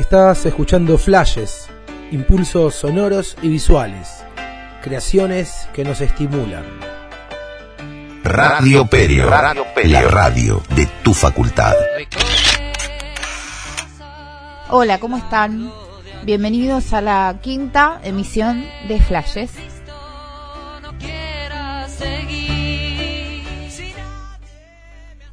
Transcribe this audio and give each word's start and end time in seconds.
Estás 0.00 0.46
escuchando 0.46 0.96
flashes, 0.96 1.68
impulsos 2.10 2.74
sonoros 2.74 3.36
y 3.42 3.48
visuales, 3.48 4.24
creaciones 4.82 5.68
que 5.74 5.84
nos 5.84 6.00
estimulan. 6.00 6.64
Radio 8.24 8.86
Perio, 8.86 9.28
radio 9.28 9.66
la 9.84 10.00
radio 10.00 10.62
de 10.74 10.86
tu 11.02 11.12
facultad. 11.12 11.74
Hola, 14.70 14.98
¿cómo 15.00 15.18
están? 15.18 15.70
Bienvenidos 16.24 16.94
a 16.94 17.02
la 17.02 17.36
quinta 17.42 18.00
emisión 18.02 18.64
de 18.88 19.02
Flashes. 19.02 19.50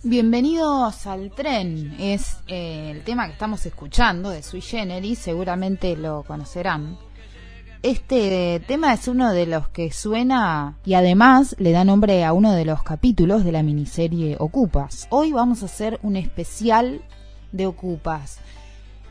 Bienvenidos 0.10 1.06
al 1.06 1.32
tren, 1.32 1.94
es 2.00 2.38
eh, 2.48 2.92
el 2.92 3.04
tema 3.04 3.26
que 3.26 3.34
estamos 3.34 3.66
escuchando 3.66 4.30
de 4.30 4.42
Sui 4.42 4.62
Generis, 4.62 5.20
seguramente 5.20 5.98
lo 5.98 6.24
conocerán. 6.24 6.98
Este 7.84 8.64
tema 8.66 8.94
es 8.94 9.10
uno 9.10 9.34
de 9.34 9.46
los 9.48 9.68
que 9.68 9.92
suena 9.92 10.78
y 10.86 10.94
además 10.94 11.58
le 11.60 11.74
da 11.74 11.84
nombre 11.84 12.24
a 12.24 12.32
uno 12.32 12.54
de 12.54 12.64
los 12.64 12.84
capítulos 12.84 13.44
de 13.44 13.52
la 13.52 13.64
miniserie 13.64 14.38
Ocupas. 14.40 15.10
Hoy 15.10 15.34
vamos 15.34 15.62
a 15.62 15.66
hacer 15.66 16.00
un 16.04 16.16
especial 16.16 17.02
de 17.52 17.68
Ocupas. 17.68 18.40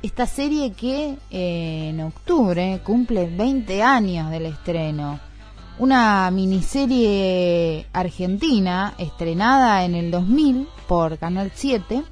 Esta 0.03 0.25
serie 0.25 0.73
que 0.73 1.19
eh, 1.31 1.91
en 1.91 2.01
octubre 2.01 2.81
cumple 2.83 3.29
20 3.29 3.83
años 3.83 4.31
del 4.31 4.47
estreno 4.47 5.21
una 5.79 6.31
miniserie 6.31 7.87
argentina 7.93 8.95
estrenada 8.97 9.85
en 9.85 9.95
el 9.95 10.11
2000 10.11 10.69
por 10.87 11.19
Canal 11.19 11.51
7, 11.55 12.03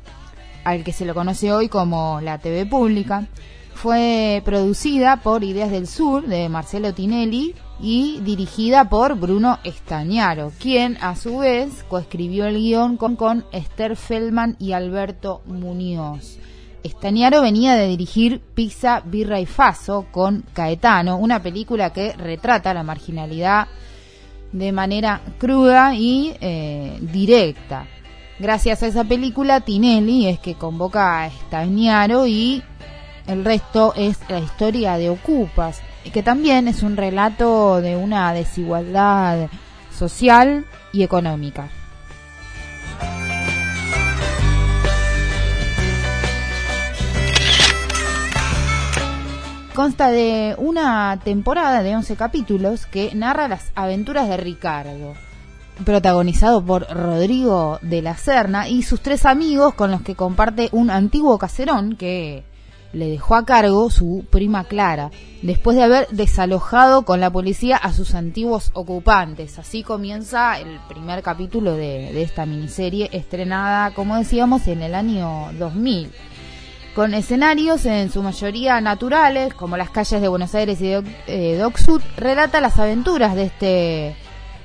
al 0.64 0.84
que 0.84 0.92
se 0.92 1.05
lo 1.05 1.15
conoce 1.15 1.52
hoy 1.52 1.69
como 1.69 2.20
la 2.20 2.38
TV 2.38 2.66
Pública. 2.66 3.27
Fue 3.74 4.41
producida 4.45 5.16
por 5.16 5.45
Ideas 5.45 5.71
del 5.71 5.87
Sur 5.87 6.26
de 6.26 6.48
Marcelo 6.48 6.95
Tinelli 6.95 7.54
y 7.80 8.21
dirigida 8.21 8.88
por 8.88 9.16
Bruno 9.16 9.59
Estañaro, 9.65 10.52
quien 10.59 10.96
a 11.01 11.16
su 11.16 11.38
vez 11.38 11.85
coescribió 11.88 12.46
el 12.46 12.57
guion 12.57 12.96
con, 12.96 13.45
Esther 13.52 13.96
Feldman 13.96 14.57
y 14.59 14.73
Alberto 14.73 15.43
Muñoz. 15.46 16.38
Estañaro 16.82 17.41
venía 17.41 17.74
de 17.74 17.88
dirigir 17.88 18.41
Pizza, 18.54 19.01
Birra 19.04 19.41
y 19.41 19.46
Faso 19.46 20.07
con 20.13 20.45
Caetano, 20.52 21.16
una 21.16 21.43
película 21.43 21.93
que 21.93 22.13
retrata 22.13 22.74
la 22.74 22.82
marginalidad 22.82 23.68
de 24.52 24.70
manera 24.70 25.20
cruda 25.38 25.95
y 25.95 26.37
eh, 26.41 26.98
directa. 27.01 27.87
Gracias 28.38 28.82
a 28.82 28.88
esa 28.88 29.04
película, 29.04 29.60
Tinelli 29.60 30.27
es 30.27 30.40
que 30.40 30.54
convoca 30.54 31.21
a 31.21 31.27
Estañaro 31.29 32.27
y 32.27 32.65
el 33.29 33.45
resto 33.45 33.95
es 33.96 34.18
la 34.29 34.41
historia 34.41 34.99
de 34.99 35.09
Ocupas, 35.09 35.80
que 36.13 36.23
también 36.23 36.66
es 36.66 36.82
un 36.82 36.96
relato 36.96 37.80
de 37.80 37.96
una 37.96 38.35
desigualdad 38.35 39.49
social 39.96 40.66
y 40.93 41.04
económica. 41.04 41.68
Consta 49.74 50.10
de 50.10 50.54
una 50.59 51.19
temporada 51.23 51.82
de 51.82 51.96
11 51.96 52.16
capítulos 52.16 52.87
que 52.87 53.15
narra 53.15 53.48
las 53.48 53.73
aventuras 53.74 54.29
de 54.29 54.37
Ricardo, 54.37 55.15
protagonizado 55.84 56.64
por 56.64 56.86
Rodrigo 56.88 57.78
de 57.82 58.02
la 58.02 58.16
Serna 58.16 58.68
y 58.68 58.82
sus 58.82 59.00
tres 59.00 59.26
amigos 59.26 59.74
con 59.74 59.90
los 59.90 60.02
que 60.02 60.14
comparte 60.14 60.68
un 60.72 60.90
antiguo 60.90 61.38
caserón 61.38 61.96
que 61.96 62.44
le 62.94 63.08
dejó 63.08 63.34
a 63.34 63.44
cargo 63.44 63.90
su 63.90 64.25
prima 64.30 64.64
Clara, 64.64 65.10
después 65.42 65.76
de 65.76 65.82
haber 65.82 66.08
desalojado 66.08 67.02
con 67.02 67.20
la 67.20 67.30
policía 67.30 67.76
a 67.76 67.92
sus 67.92 68.14
antiguos 68.14 68.70
ocupantes. 68.72 69.58
Así 69.58 69.82
comienza 69.82 70.58
el 70.58 70.78
primer 70.88 71.22
capítulo 71.22 71.74
de, 71.74 72.22
esta 72.22 72.46
miniserie, 72.46 73.10
estrenada, 73.12 73.92
como 73.94 74.16
decíamos, 74.16 74.66
en 74.68 74.82
el 74.82 74.94
año 74.94 75.50
2000 75.58 76.12
con 76.94 77.12
escenarios 77.12 77.86
en 77.86 78.08
su 78.08 78.22
mayoría 78.22 78.80
naturales, 78.80 79.52
como 79.52 79.76
las 79.76 79.90
calles 79.90 80.22
de 80.22 80.28
Buenos 80.28 80.54
Aires 80.54 80.80
y 80.80 80.86
de 80.86 81.02
eh, 81.26 81.56
Doc 81.56 81.76
Sud, 81.76 82.00
relata 82.16 82.60
las 82.60 82.78
aventuras 82.78 83.34
de 83.34 83.42
este 83.42 84.16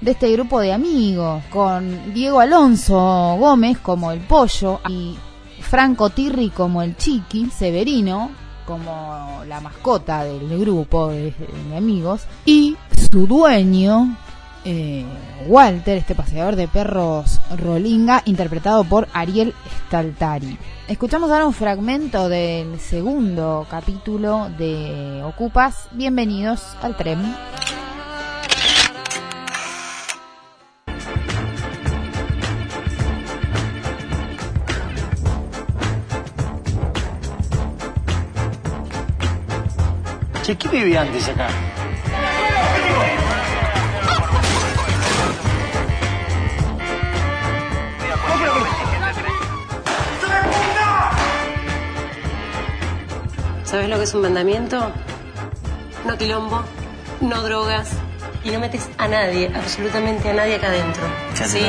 de 0.01 0.11
este 0.11 0.31
grupo 0.31 0.59
de 0.59 0.71
amigos, 0.71 1.43
con 1.49 2.13
Diego 2.13 2.39
Alonso 2.39 3.35
Gómez 3.37 3.77
como 3.79 4.11
el 4.11 4.19
pollo 4.21 4.79
y 4.87 5.17
Franco 5.61 6.09
Tirri 6.09 6.49
como 6.49 6.81
el 6.81 6.95
chiqui, 6.95 7.49
Severino 7.49 8.31
como 8.65 9.41
la 9.47 9.59
mascota 9.59 10.23
del 10.23 10.59
grupo 10.59 11.09
de, 11.09 11.33
amigos 11.75 12.21
y 12.45 12.77
su 13.09 13.25
dueño 13.25 14.15
eh, 14.63 15.05
Walter, 15.47 15.97
este 15.97 16.15
paseador 16.15 16.55
de 16.55 16.67
perros 16.67 17.39
Rolinga, 17.57 18.21
interpretado 18.25 18.83
por 18.83 19.07
Ariel 19.13 19.53
Staltari. 19.87 20.57
Escuchamos 20.87 21.31
ahora 21.31 21.47
un 21.47 21.53
fragmento 21.53 22.29
del 22.29 22.79
segundo 22.79 23.65
capítulo 23.69 24.49
de 24.57 25.23
Ocupas. 25.23 25.87
Bienvenidos 25.93 26.61
al 26.81 26.95
tren. 26.95 27.19
Che, 40.49 40.57
¿qué 40.57 40.67
vivía 40.67 41.01
antes 41.01 41.29
acá? 41.29 41.47
¿Sabes 53.63 53.89
lo 53.89 53.97
que 53.97 54.03
es 54.05 54.13
un 54.15 54.23
mandamiento? 54.23 54.91
No 56.07 56.17
quilombo, 56.17 56.63
no 57.21 57.43
drogas 57.43 57.91
y 58.43 58.49
no 58.49 58.59
metes 58.59 58.89
a 58.97 59.07
nadie, 59.07 59.51
absolutamente 59.53 60.31
a 60.31 60.33
nadie 60.33 60.55
acá 60.55 60.69
adentro. 60.69 61.03
¿Sí? 61.45 61.61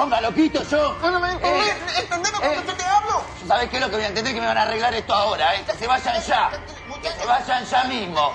Ponga 0.00 0.20
loquito 0.22 0.62
yo? 0.64 0.96
Bueno, 1.02 1.20
me- 1.20 1.32
Eh, 1.34 1.74
¿Entendeme 1.98 2.38
eh. 2.38 2.40
cuando 2.40 2.64
yo 2.72 2.74
te 2.74 2.84
hablo? 2.84 3.22
¿Sabés 3.46 3.68
qué 3.68 3.76
es 3.76 3.82
lo 3.82 3.90
que 3.90 3.96
voy 3.96 4.04
a 4.04 4.08
entender? 4.08 4.34
Que 4.34 4.40
me 4.40 4.46
van 4.46 4.56
a 4.56 4.62
arreglar 4.62 4.94
esto 4.94 5.12
ahora, 5.14 5.54
¿eh? 5.56 5.64
Que 5.66 5.76
se 5.76 5.86
vayan 5.86 6.22
ya. 6.22 6.50
Que 7.02 7.10
se 7.10 7.26
vayan 7.26 7.64
ya 7.66 7.84
mismo. 7.84 8.32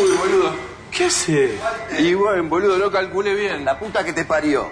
Uy, 0.00 0.10
boludo. 0.16 0.54
¿Qué 0.90 1.04
hace? 1.06 1.58
Y 1.98 2.14
bueno, 2.14 2.44
boludo, 2.44 2.78
no 2.78 2.90
calculé 2.90 3.34
bien. 3.34 3.64
La 3.64 3.78
puta 3.78 4.02
que 4.04 4.12
te 4.14 4.24
parió. 4.24 4.70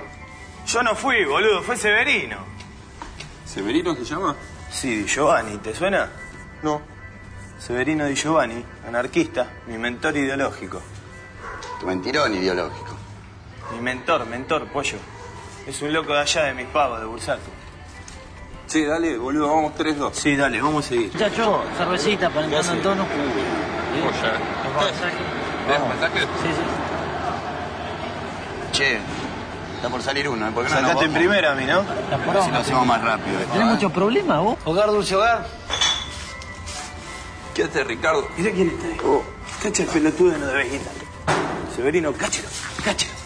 Yo 0.67 0.83
no 0.83 0.95
fui, 0.95 1.25
boludo, 1.27 1.63
fue 1.63 1.77
Severino. 1.77 2.39
¿Severino 3.45 3.95
se 3.95 4.05
llama? 4.05 4.35
Sí, 4.73 4.95
Di 5.03 5.05
Giovanni, 5.07 5.59
¿te 5.59 5.75
suena? 5.75 6.09
No. 6.63 6.81
Severino 7.59 8.07
Di 8.07 8.15
Giovanni, 8.15 8.65
anarquista, 8.87 9.47
mi 9.67 9.77
mentor 9.77 10.17
ideológico. 10.17 10.81
Tu 11.81 11.87
mentirón 11.87 12.35
ideológico. 12.35 12.90
Mi 13.73 13.81
mentor, 13.81 14.27
mentor, 14.27 14.67
pollo. 14.69 14.99
Es 15.67 15.81
un 15.83 15.93
loco 15.93 16.13
de 16.13 16.21
allá 16.21 16.45
de 16.45 16.55
mis 16.55 16.67
pavos, 16.67 17.01
de 17.01 17.07
Bursaco. 17.07 17.51
Sí, 18.67 18.85
dale, 18.85 19.19
boludo, 19.19 19.49
vamos 19.49 19.75
3-2. 19.75 20.13
Sí, 20.13 20.37
dale, 20.37 20.63
vamos 20.63 20.87
a 20.87 20.89
seguir. 20.89 21.13
Muchacho, 21.13 21.63
cervecita 21.77 22.31
para 22.31 22.45
entrar 22.47 22.65
en 22.77 22.83
tono. 22.83 23.05
¿Ves 25.69 25.81
mensaje? 25.89 26.21
Sí, 26.21 26.49
sí. 26.49 26.63
Che, 28.73 28.99
está 29.75 29.89
por 29.89 30.01
salir 30.03 30.29
uno, 30.29 30.49
¿eh? 30.49 30.53
¿Por 30.53 30.65
qué 30.65 30.71
no 30.71 30.81
nos 30.81 30.89
Sacaste 30.89 31.07
en 31.07 31.13
primera 31.13 31.53
a 31.53 31.55
mí, 31.57 31.65
¿no? 31.65 31.83
Si 32.45 32.51
lo 32.51 32.59
hacemos 32.59 32.87
más 32.87 33.03
rápido. 33.03 33.39
¿Tenés 33.53 33.61
¿eh? 33.61 33.65
muchos 33.65 33.93
problemas 33.93 34.39
vos? 34.39 34.59
Hogar, 34.65 34.91
dulce 34.91 35.17
hogar. 35.17 35.47
¿Qué 37.55 37.65
hace 37.65 37.85
Ricardo? 37.85 38.29
Mira 38.37 38.53
quién 38.53 38.69
está 38.69 38.87
ahí. 38.87 38.97
Oh, 39.05 39.23
cacha 39.63 39.83
el 39.83 39.89
pelotudo 39.89 40.39
no 40.39 40.47
debes 40.47 40.73
ir. 40.75 40.81
Severino, 41.75 42.13
cáchalo, 42.13 42.49
cáchalo. 42.85 43.20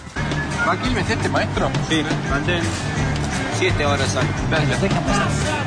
¿Va 0.66 0.72
aquí 0.72 0.88
este 0.96 1.28
maestro? 1.28 1.70
Sí, 1.88 2.02
mantén. 2.30 2.62
Siete 3.58 3.84
horas 3.84 4.08
sale. 4.08 4.28
Gracias. 4.50 4.80
Deja 4.80 5.00
pasar. 5.00 5.63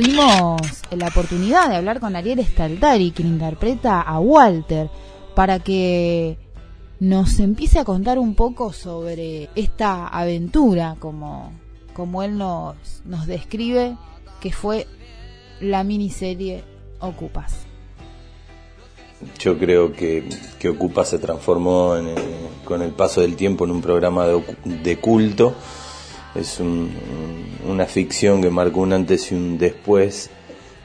Tuvimos 0.00 0.60
la 0.96 1.08
oportunidad 1.08 1.68
de 1.68 1.76
hablar 1.76 1.98
con 1.98 2.14
Ariel 2.14 2.44
Staltari, 2.44 3.10
quien 3.10 3.28
interpreta 3.28 4.00
a 4.00 4.20
Walter, 4.20 4.88
para 5.34 5.58
que 5.58 6.38
nos 7.00 7.40
empiece 7.40 7.78
a 7.78 7.84
contar 7.84 8.18
un 8.18 8.34
poco 8.34 8.72
sobre 8.72 9.48
esta 9.56 10.06
aventura, 10.06 10.96
como, 10.98 11.52
como 11.94 12.22
él 12.22 12.38
nos, 12.38 12.76
nos 13.04 13.26
describe, 13.26 13.96
que 14.40 14.52
fue 14.52 14.86
la 15.60 15.82
miniserie 15.84 16.62
Ocupas. 17.00 17.66
Yo 19.38 19.58
creo 19.58 19.92
que, 19.92 20.28
que 20.60 20.68
Ocupa 20.68 21.04
se 21.04 21.18
transformó 21.18 21.96
en, 21.96 22.14
con 22.64 22.82
el 22.82 22.92
paso 22.92 23.20
del 23.20 23.34
tiempo 23.34 23.64
en 23.64 23.72
un 23.72 23.82
programa 23.82 24.26
de, 24.26 24.42
de 24.64 24.96
culto. 24.98 25.54
Es 26.38 26.60
un, 26.60 26.90
una 27.68 27.86
ficción 27.86 28.40
que 28.40 28.48
marcó 28.50 28.80
un 28.80 28.92
antes 28.92 29.32
y 29.32 29.34
un 29.34 29.58
después 29.58 30.30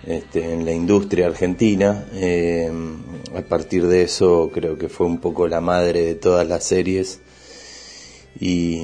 este, 0.07 0.51
en 0.51 0.65
la 0.65 0.71
industria 0.71 1.27
argentina. 1.27 2.07
Eh, 2.13 2.71
a 3.35 3.41
partir 3.41 3.87
de 3.87 4.01
eso 4.01 4.49
creo 4.51 4.79
que 4.79 4.89
fue 4.89 5.05
un 5.05 5.19
poco 5.19 5.47
la 5.47 5.61
madre 5.61 6.01
de 6.05 6.15
todas 6.15 6.47
las 6.47 6.63
series 6.63 7.19
y, 8.39 8.81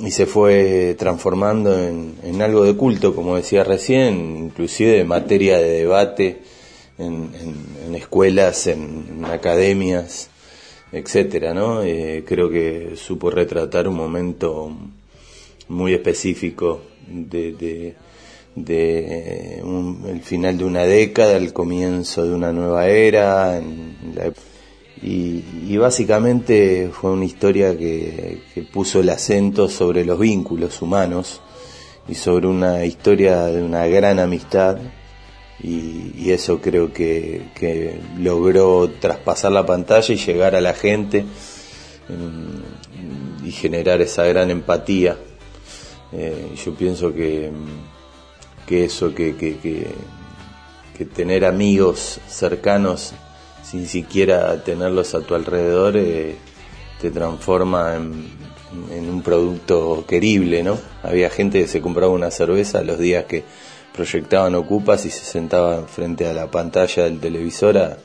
y 0.00 0.10
se 0.10 0.26
fue 0.26 0.94
transformando 0.98 1.78
en, 1.78 2.14
en, 2.22 2.42
algo 2.42 2.64
de 2.64 2.76
culto, 2.76 3.14
como 3.14 3.36
decía 3.36 3.64
recién, 3.64 4.36
inclusive 4.36 4.98
de 4.98 5.04
materia 5.04 5.56
de 5.58 5.70
debate 5.70 6.42
en, 6.98 7.30
en, 7.86 7.94
escuelas, 7.94 8.66
en, 8.66 9.24
academias, 9.24 10.28
etcétera, 10.92 11.54
¿no? 11.54 11.82
Eh, 11.82 12.22
creo 12.26 12.50
que 12.50 12.92
supo 12.96 13.30
retratar 13.30 13.88
un 13.88 13.96
momento 13.96 14.72
muy 15.68 15.94
específico 15.94 16.82
de, 17.08 17.52
de, 17.52 17.96
de 18.54 19.60
un, 19.62 20.04
el 20.08 20.20
final 20.20 20.58
de 20.58 20.64
una 20.64 20.82
década, 20.84 21.36
el 21.36 21.52
comienzo 21.52 22.24
de 22.24 22.34
una 22.34 22.52
nueva 22.52 22.88
era, 22.88 23.60
la, 24.14 24.32
y, 25.02 25.44
y, 25.68 25.76
básicamente 25.76 26.90
fue 26.90 27.10
una 27.10 27.26
historia 27.26 27.76
que, 27.76 28.40
que 28.54 28.62
puso 28.62 29.00
el 29.00 29.10
acento 29.10 29.68
sobre 29.68 30.06
los 30.06 30.18
vínculos 30.18 30.80
humanos 30.80 31.42
y 32.08 32.14
sobre 32.14 32.46
una 32.46 32.84
historia 32.86 33.44
de 33.44 33.62
una 33.62 33.86
gran 33.86 34.18
amistad 34.18 34.78
y, 35.62 36.12
y 36.16 36.30
eso 36.30 36.60
creo 36.60 36.92
que, 36.92 37.48
que, 37.54 37.98
logró 38.18 38.88
traspasar 39.00 39.52
la 39.52 39.66
pantalla 39.66 40.14
y 40.14 40.16
llegar 40.16 40.54
a 40.54 40.60
la 40.60 40.72
gente 40.72 41.24
y 43.44 43.50
generar 43.50 44.00
esa 44.00 44.24
gran 44.24 44.50
empatía. 44.50 45.16
Eh, 46.12 46.54
yo 46.64 46.74
pienso 46.74 47.12
que, 47.12 47.50
que 48.66 48.84
eso, 48.84 49.14
que, 49.14 49.36
que, 49.36 49.58
que, 49.58 51.04
tener 51.04 51.44
amigos 51.44 52.20
cercanos 52.26 53.12
sin 53.62 53.86
siquiera 53.86 54.62
tenerlos 54.64 55.14
a 55.14 55.20
tu 55.20 55.34
alrededor 55.34 55.96
eh, 55.96 56.36
te 57.00 57.10
transforma 57.10 57.96
en, 57.96 59.10
un 59.10 59.22
producto 59.22 60.04
querible, 60.06 60.62
¿no? 60.62 60.78
Había 61.02 61.30
gente 61.30 61.60
que 61.60 61.68
se 61.68 61.80
compraba 61.80 62.12
una 62.12 62.30
cerveza 62.30 62.82
los 62.82 62.98
días 62.98 63.24
que 63.24 63.44
proyectaban 63.94 64.54
Ocupas 64.54 65.04
y 65.06 65.10
se 65.10 65.24
sentaban 65.24 65.86
frente 65.88 66.26
a 66.26 66.32
la 66.32 66.50
pantalla 66.50 67.04
del 67.04 67.20
televisor 67.20 67.78
a, 67.78 67.98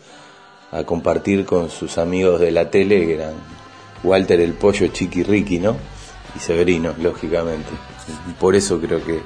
a 0.71 0.83
compartir 0.83 1.45
con 1.45 1.69
sus 1.69 1.97
amigos 1.97 2.39
de 2.39 2.51
la 2.51 2.69
tele, 2.71 3.05
que 3.05 3.15
eran 3.15 3.33
Walter 4.03 4.39
el 4.39 4.53
Pollo, 4.53 4.87
Chiqui 4.87 5.23
¿no? 5.59 5.75
Y 6.35 6.39
Severino, 6.39 6.93
lógicamente. 6.99 7.90
Y 8.27 8.31
por 8.33 8.55
eso 8.55 8.79
creo 8.79 9.03
que, 9.03 9.21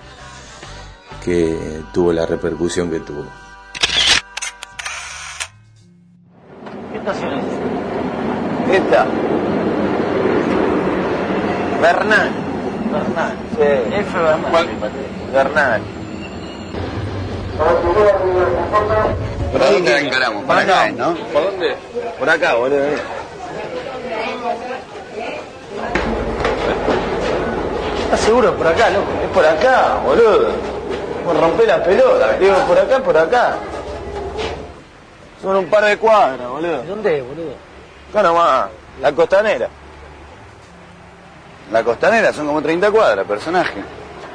que 1.23 1.81
tuvo 1.93 2.13
la 2.13 2.25
repercusión 2.25 2.89
que 2.89 2.99
tuvo. 2.99 3.25
¿Qué 6.91 6.97
estación 6.97 7.33
es? 7.33 8.77
Esta. 8.77 9.05
Bernal. 11.81 12.29
Bernal. 12.91 13.37
Sí. 13.51 13.95
F. 13.95 14.17
Bernal. 14.17 14.51
¿Cuál? 14.51 14.67
Bernal. 15.33 15.81
¿Por 19.51 19.71
dónde 19.71 19.91
la 19.91 19.99
encaramos? 19.99 20.43
Por 20.43 20.57
acá, 20.57 20.91
¿no? 20.91 21.15
¿Por 21.31 21.43
dónde? 21.43 21.75
Por 22.19 22.29
acá, 22.29 22.55
boludo. 22.55 22.87
¿Estás 28.05 28.19
seguro 28.19 28.53
por 28.55 28.67
acá, 28.67 28.89
loco? 28.91 29.07
Es 29.23 29.29
por 29.31 29.45
acá, 29.45 29.97
boludo. 30.05 30.49
Vos 31.25 31.39
rompé 31.39 31.65
la 31.65 31.83
pelota. 31.83 32.33
Digo, 32.33 32.55
por 32.67 32.77
acá, 32.77 32.99
por 32.99 33.17
acá. 33.17 33.57
Son 35.41 35.55
un 35.55 35.65
par 35.65 35.83
de 35.85 35.97
cuadras, 35.97 36.47
boludo. 36.47 36.83
¿Dónde 36.83 37.17
es, 37.17 37.27
boludo? 37.27 37.53
Acá 38.11 38.23
nomás, 38.23 38.69
la 39.01 39.11
costanera. 39.11 39.69
La 41.71 41.83
costanera 41.83 42.31
son 42.31 42.45
como 42.45 42.61
30 42.61 42.91
cuadras, 42.91 43.25
personaje. 43.25 43.83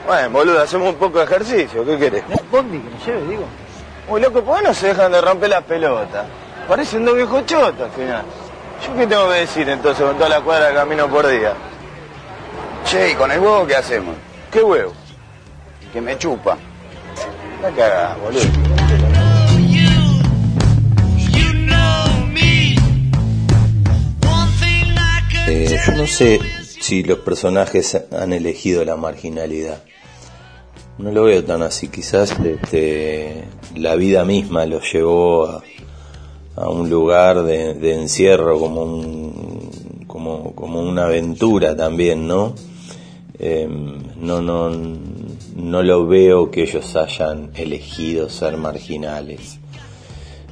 Bueno, 0.07 0.31
boludo, 0.31 0.61
hacemos 0.61 0.89
un 0.89 0.97
poco 0.97 1.19
de 1.19 1.25
ejercicio, 1.25 1.85
¿qué 1.85 1.97
querés? 1.97 2.29
¿No 2.29 2.35
es 2.35 2.51
Bondi 2.51 2.79
que 2.79 2.91
me 2.91 2.99
lleve, 3.05 3.29
digo? 3.29 3.45
Uy, 4.09 4.21
loco, 4.21 4.43
¿por 4.43 4.59
qué 4.59 4.65
no 4.65 4.75
se 4.75 4.89
dejan 4.89 5.13
de 5.13 5.21
romper 5.21 5.51
las 5.51 5.63
pelotas? 5.63 6.27
Parecen 6.67 7.05
dos 7.05 7.15
viejos 7.15 7.47
chotos 7.47 7.83
al 7.83 7.91
final. 7.93 8.23
¿Yo 8.85 8.97
qué 8.97 9.07
tengo 9.07 9.29
que 9.29 9.35
decir 9.35 9.69
entonces 9.69 10.05
con 10.05 10.17
toda 10.17 10.29
la 10.29 10.41
cuadra 10.41 10.69
de 10.69 10.75
camino 10.75 11.07
por 11.09 11.27
día? 11.27 11.53
Che, 12.85 13.13
¿y 13.13 13.15
con 13.15 13.31
el 13.31 13.39
huevo 13.39 13.67
qué 13.67 13.77
hacemos? 13.77 14.17
¿Qué 14.51 14.63
huevo? 14.63 14.93
Que 15.93 16.01
me 16.01 16.17
chupa. 16.19 16.59
La 17.63 17.71
cagás, 17.71 18.21
boludo. 18.21 18.41
Eh, 25.49 25.81
yo 25.85 25.93
no 25.95 26.07
sé 26.07 26.41
si 26.65 27.03
los 27.03 27.19
personajes 27.19 28.01
han 28.13 28.33
elegido 28.33 28.85
la 28.85 28.97
marginalidad. 28.97 29.83
No 30.99 31.11
lo 31.11 31.25
veo 31.25 31.45
tan 31.45 31.63
así, 31.63 31.89
quizás 31.89 32.39
este, 32.39 33.45
la 33.75 33.95
vida 33.97 34.25
misma 34.25 34.67
los 34.67 34.93
llevó 34.93 35.63
a, 36.57 36.69
un 36.69 36.91
lugar 36.91 37.43
de, 37.43 37.75
de, 37.75 37.95
encierro 37.95 38.59
como, 38.59 38.83
un, 38.83 40.05
como, 40.07 40.55
como 40.55 40.81
una 40.81 41.07
aventura 41.07 41.75
también, 41.75 42.29
¿no? 42.29 42.55
Eh, 43.43 43.67
no, 44.21 44.43
no, 44.43 44.71
no 45.57 45.83
lo 45.83 46.07
veo 46.07 46.51
que 46.51 46.65
ellos 46.65 46.95
hayan 46.95 47.51
elegido 47.55 48.29
ser 48.29 48.59
marginales. 48.59 49.59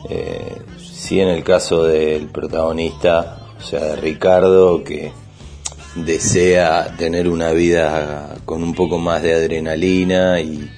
Eh, 0.08 0.56
sí 0.78 1.20
en 1.20 1.28
el 1.28 1.44
caso 1.44 1.84
del 1.84 2.28
protagonista, 2.28 3.40
o 3.58 3.62
sea, 3.62 3.80
de 3.80 3.96
Ricardo, 3.96 4.82
que 4.84 5.12
desea 5.96 6.94
tener 6.96 7.28
una 7.28 7.52
vida 7.52 8.36
con 8.46 8.62
un 8.62 8.74
poco 8.74 8.96
más 8.96 9.22
de 9.22 9.34
adrenalina 9.34 10.40
y, 10.40 10.70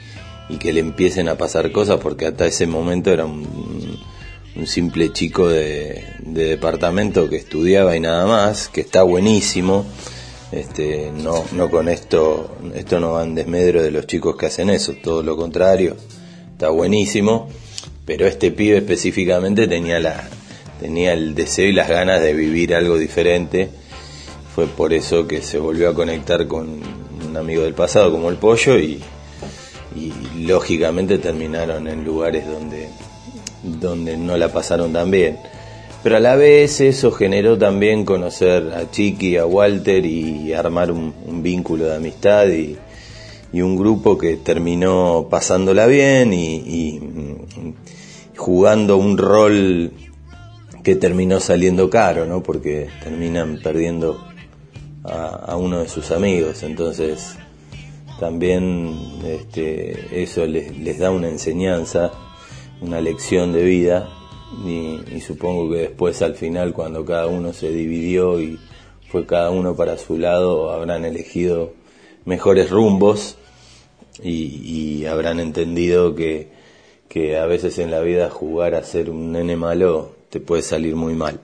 y 0.48 0.56
que 0.56 0.72
le 0.72 0.80
empiecen 0.80 1.28
a 1.28 1.36
pasar 1.36 1.70
cosas, 1.70 2.00
porque 2.00 2.26
hasta 2.26 2.44
ese 2.44 2.66
momento 2.66 3.12
era 3.12 3.24
un, 3.24 4.00
un 4.56 4.66
simple 4.66 5.12
chico 5.12 5.48
de, 5.48 6.04
de, 6.18 6.44
departamento 6.44 7.28
que 7.28 7.36
estudiaba 7.36 7.96
y 7.96 8.00
nada 8.00 8.26
más, 8.26 8.68
que 8.68 8.80
está 8.80 9.04
buenísimo. 9.04 9.86
Este, 10.52 11.12
no, 11.12 11.44
no 11.52 11.70
con 11.70 11.88
esto, 11.88 12.56
esto 12.74 12.98
no 12.98 13.12
va 13.12 13.22
en 13.22 13.36
desmedro 13.36 13.82
de 13.82 13.92
los 13.92 14.06
chicos 14.06 14.36
que 14.36 14.46
hacen 14.46 14.68
eso, 14.70 14.94
todo 14.94 15.22
lo 15.22 15.36
contrario, 15.36 15.96
está 16.52 16.70
buenísimo, 16.70 17.48
pero 18.04 18.26
este 18.26 18.50
pibe 18.50 18.78
específicamente 18.78 19.68
tenía 19.68 20.00
la, 20.00 20.28
tenía 20.80 21.12
el 21.12 21.36
deseo 21.36 21.68
y 21.68 21.72
las 21.72 21.88
ganas 21.88 22.20
de 22.20 22.34
vivir 22.34 22.74
algo 22.74 22.98
diferente 22.98 23.70
fue 24.54 24.66
por 24.66 24.92
eso 24.92 25.28
que 25.28 25.40
se 25.40 25.58
volvió 25.58 25.88
a 25.90 25.94
conectar 25.94 26.48
con 26.48 26.80
un 27.28 27.36
amigo 27.36 27.62
del 27.62 27.74
pasado 27.74 28.10
como 28.10 28.28
el 28.28 28.36
pollo 28.36 28.76
y, 28.76 29.00
y 29.94 30.12
lógicamente 30.44 31.18
terminaron 31.18 31.86
en 31.86 32.04
lugares 32.04 32.46
donde, 32.46 32.88
donde 33.62 34.16
no 34.16 34.36
la 34.36 34.48
pasaron 34.48 34.92
tan 34.92 35.10
bien. 35.10 35.38
Pero 36.02 36.16
a 36.16 36.20
la 36.20 36.34
vez 36.34 36.80
eso 36.80 37.12
generó 37.12 37.58
también 37.58 38.04
conocer 38.04 38.72
a 38.74 38.90
Chiqui, 38.90 39.36
a 39.36 39.44
Walter 39.44 40.06
y 40.06 40.52
armar 40.54 40.90
un, 40.90 41.42
vínculo 41.42 41.84
de 41.86 41.96
amistad 41.96 42.48
y, 42.48 42.78
un 43.52 43.76
grupo 43.76 44.16
que 44.16 44.36
terminó 44.36 45.26
pasándola 45.28 45.86
bien 45.86 46.32
y, 46.32 46.54
y 46.54 47.00
jugando 48.36 48.96
un 48.96 49.18
rol 49.18 49.92
que 50.82 50.96
terminó 50.96 51.40
saliendo 51.40 51.90
caro, 51.90 52.26
¿no? 52.26 52.42
Porque 52.42 52.88
terminan 53.02 53.58
perdiendo 53.62 54.24
a, 55.04 55.26
a, 55.26 55.56
uno 55.56 55.80
de 55.80 55.88
sus 55.88 56.10
amigos. 56.10 56.62
Entonces, 56.62 57.36
también 58.18 58.96
este, 59.24 60.22
eso 60.22 60.46
les, 60.46 60.76
les, 60.78 60.98
da 60.98 61.10
una 61.10 61.28
enseñanza, 61.28 62.12
una 62.80 63.00
lección 63.00 63.52
de 63.52 63.62
vida. 63.64 64.08
Y, 64.66 65.00
y, 65.14 65.20
supongo 65.20 65.70
que 65.70 65.78
después, 65.78 66.22
al 66.22 66.34
final, 66.34 66.72
cuando 66.72 67.04
cada 67.04 67.28
uno 67.28 67.52
se 67.52 67.70
dividió 67.70 68.40
y 68.40 68.58
fue 69.08 69.24
cada 69.26 69.50
uno 69.50 69.76
para 69.76 69.96
su 69.96 70.18
lado, 70.18 70.70
habrán 70.72 71.04
elegido 71.04 71.72
mejores 72.24 72.70
rumbos. 72.70 73.36
y, 74.22 75.00
y 75.00 75.06
habrán 75.06 75.40
entendido 75.40 76.14
que, 76.14 76.48
que 77.08 77.36
a 77.38 77.46
veces 77.46 77.78
en 77.78 77.90
la 77.90 78.00
vida 78.00 78.30
jugar 78.30 78.74
a 78.74 78.84
ser 78.84 79.10
un 79.10 79.32
nene 79.32 79.56
malo 79.56 80.14
te 80.30 80.40
puede 80.40 80.62
salir 80.62 80.94
muy 80.94 81.14
mal. 81.14 81.40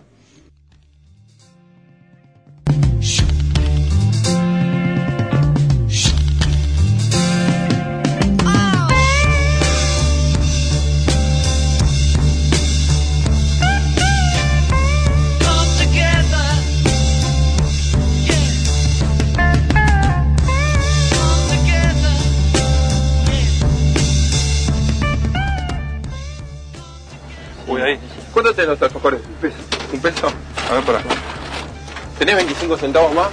5 32.67 32.79
centavos 32.79 33.15
más? 33.15 33.29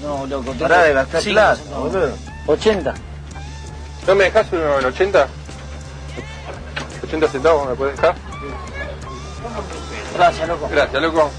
No, 0.00 0.24
loco, 0.26 0.52
tengo... 0.52 0.68
Pará 0.68 0.84
de 0.84 0.92
gastar 0.92 1.20
sí, 1.20 1.32
plata, 1.32 1.60
no. 1.70 1.80
boludo. 1.80 2.14
80. 2.46 2.94
¿No 4.06 4.14
me 4.14 4.24
dejas 4.24 4.46
uno 4.52 4.78
en 4.78 4.84
80? 4.84 5.28
80 7.02 7.28
centavos, 7.28 7.68
¿me 7.68 7.74
puedes 7.74 7.96
dejar? 7.96 8.14
Gracias, 10.14 10.48
loco. 10.48 10.68
Gracias, 10.70 11.02
loco. 11.02 11.30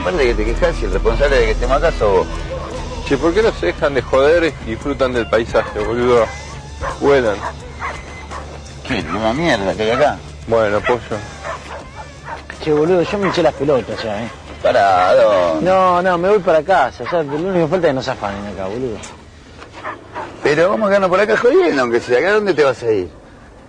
Aparte 0.00 0.18
de 0.18 0.26
que 0.28 0.34
te 0.34 0.44
quejas 0.46 0.80
y 0.80 0.84
el 0.86 0.92
responsable 0.92 1.36
de 1.36 1.44
que 1.44 1.50
estemos 1.50 1.76
acá 1.76 1.92
sos 1.92 2.10
vos. 2.10 2.26
Che, 3.06 3.18
¿por 3.18 3.34
qué 3.34 3.42
no 3.42 3.52
se 3.52 3.66
dejan 3.66 3.92
de 3.92 4.00
joder 4.00 4.54
y 4.66 4.70
disfrutan 4.70 5.12
del 5.12 5.28
paisaje, 5.28 5.78
boludo? 5.80 6.24
Vuelan. 7.00 7.36
¿Qué? 8.86 9.04
¿Qué 9.04 9.10
una 9.10 9.34
mierda 9.34 9.74
que 9.74 9.82
hay 9.82 9.90
acá? 9.90 10.16
Bueno, 10.46 10.80
pollo. 10.80 11.00
Che, 12.62 12.72
boludo, 12.72 13.02
yo 13.02 13.18
me 13.18 13.28
eché 13.28 13.42
las 13.42 13.54
pelotas 13.54 14.02
ya, 14.02 14.22
eh. 14.22 14.28
Parado. 14.62 15.60
No, 15.60 16.02
no, 16.02 16.18
me 16.18 16.28
voy 16.28 16.38
para 16.40 16.62
casa. 16.62 17.04
Ya, 17.10 17.22
lo 17.22 17.36
único 17.36 17.52
que 17.52 17.68
falta 17.68 17.86
es 17.86 17.90
que 17.90 17.92
no 17.92 18.02
se 18.02 18.10
afanen 18.10 18.46
acá, 18.46 18.66
boludo. 18.66 18.96
Pero 20.42 20.70
vamos 20.70 20.86
a 20.86 20.88
quedarnos 20.88 21.10
por 21.10 21.20
acá 21.20 21.36
jodiendo, 21.36 21.82
aunque 21.82 22.00
sea. 22.00 22.18
¿Acá 22.18 22.32
dónde 22.32 22.54
te 22.54 22.64
vas 22.64 22.82
a 22.82 22.90
ir? 22.90 23.17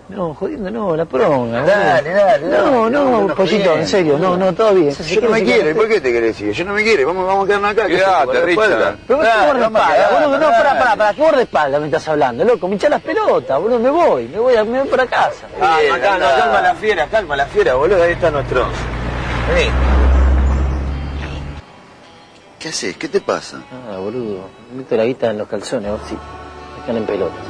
No, 0.09 0.33
jodiendo, 0.33 0.71
no, 0.71 0.95
la 0.95 1.05
pronga. 1.05 1.61
Dale, 1.61 2.09
dale, 2.11 2.47
No, 2.47 2.57
dale, 2.57 2.89
no, 2.89 2.89
no, 2.89 3.35
pollito, 3.35 3.35
jodiendo. 3.35 3.73
en 3.75 3.87
serio, 3.87 4.17
no, 4.17 4.35
no, 4.35 4.51
todo 4.53 4.73
bien. 4.73 4.91
Yo 4.95 5.21
no 5.21 5.29
me 5.29 5.43
quiero. 5.43 5.69
¿Y 5.69 5.73
por 5.75 5.87
qué 5.87 6.01
te 6.01 6.11
querés 6.11 6.41
ir? 6.41 6.51
Yo 6.51 6.65
no 6.65 6.73
me 6.73 6.83
quiero. 6.83 7.05
Vamos, 7.07 7.27
vamos 7.27 7.43
a 7.43 7.47
quedarnos 7.47 7.71
acá. 7.71 7.85
¿qué 7.87 7.95
Quédate, 7.95 8.41
Richard. 8.45 8.49
espalda? 8.49 8.95
Pero 9.07 9.19
Dale, 9.19 9.29
qué 9.29 9.37
vamos 9.37 9.43
a 9.43 9.45
guardaespaldas, 9.45 9.95
quedar, 10.09 10.13
boludo, 10.23 10.39
no, 10.39 10.49
pará, 10.49 10.79
pará, 10.79 10.95
pará, 10.95 11.13
qué 11.13 11.21
guardaespaldas 11.21 11.81
me 11.81 11.87
estás 11.87 12.07
hablando, 12.07 12.43
loco, 12.43 12.67
me 12.67 12.77
las 12.89 13.01
pelotas, 13.03 13.59
boludo, 13.61 13.79
me 13.79 13.89
voy, 13.91 14.27
me 14.29 14.39
voy, 14.39 14.55
a- 14.55 14.63
me 14.63 14.79
voy 14.79 14.87
para 14.89 15.05
casa. 15.05 15.47
Ah, 15.61 15.77
Bien, 15.79 15.93
acá, 15.93 16.17
no, 16.17 16.25
calma 16.25 16.61
la 16.61 16.73
fiera, 16.75 17.05
calma 17.07 17.35
la 17.35 17.45
fiera, 17.45 17.73
boludo. 17.75 18.01
Ahí 18.03 18.13
está 18.13 18.31
nuestro. 18.31 18.65
Vení. 19.53 19.69
¿Qué 22.57 22.69
haces? 22.69 22.97
¿Qué 22.97 23.07
te 23.07 23.21
pasa? 23.21 23.57
Ah, 23.91 23.97
boludo, 23.97 24.39
meto 24.75 24.95
la 24.97 25.05
guita 25.05 25.29
en 25.29 25.37
los 25.37 25.47
calzones, 25.47 25.87
a 25.89 25.91
ver 25.91 26.01
si 26.09 26.15
me 26.15 26.83
quedan 26.85 26.97
en 26.97 27.05
pelotas. 27.05 27.45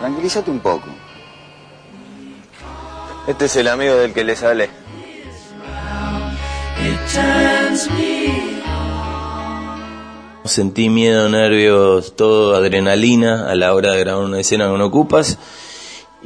Tranquilízate 0.00 0.50
un 0.50 0.60
poco. 0.60 0.86
Este 3.26 3.44
es 3.44 3.56
el 3.56 3.68
amigo 3.68 3.96
del 3.96 4.14
que 4.14 4.24
le 4.24 4.34
sale. 4.34 4.70
Sentí 10.44 10.88
miedo, 10.88 11.28
nervios, 11.28 12.16
todo 12.16 12.56
adrenalina 12.56 13.50
a 13.50 13.54
la 13.54 13.74
hora 13.74 13.92
de 13.92 14.00
grabar 14.00 14.24
una 14.24 14.40
escena 14.40 14.68
con 14.68 14.80
Ocupas 14.80 15.36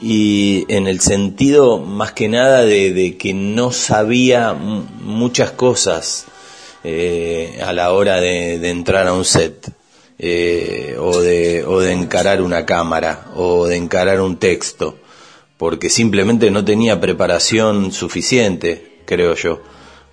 y 0.00 0.64
en 0.69 0.87
el 0.87 1.00
sentido 1.00 1.78
más 1.78 2.12
que 2.12 2.28
nada 2.28 2.64
de, 2.64 2.93
de 2.93 3.16
que 3.16 3.35
no 3.35 3.73
sabía 3.73 4.52
muchas 4.54 5.50
cosas 5.50 6.26
eh, 6.85 7.61
a 7.64 7.73
la 7.73 7.93
hora 7.93 8.21
de, 8.21 8.61
de 8.61 8.71
entrar 8.71 9.09
a 9.09 9.12
un 9.12 9.25
set 9.25 9.69
eh, 10.18 10.97
o, 10.99 11.21
de, 11.21 11.64
o 11.64 11.80
de 11.80 11.92
encarar 11.92 12.40
una 12.42 12.64
cámara 12.64 13.26
o 13.35 13.66
de 13.66 13.76
encarar 13.76 14.21
un 14.21 14.37
texto 14.38 14.97
porque 15.56 15.88
simplemente 15.88 16.50
no 16.50 16.64
tenía 16.64 17.00
preparación 17.00 17.92
suficiente, 17.92 19.00
creo 19.06 19.35
yo, 19.35 19.62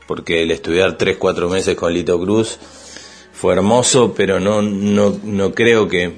porque 0.07 0.43
el 0.43 0.51
estudiar 0.51 0.97
tres, 0.97 1.17
cuatro 1.17 1.49
meses 1.49 1.75
con 1.75 1.93
Lito 1.93 2.19
Cruz 2.19 2.59
fue 3.33 3.53
hermoso, 3.53 4.13
pero 4.13 4.39
no, 4.39 4.61
no, 4.61 5.19
no 5.23 5.53
creo 5.53 5.87
que, 5.87 6.13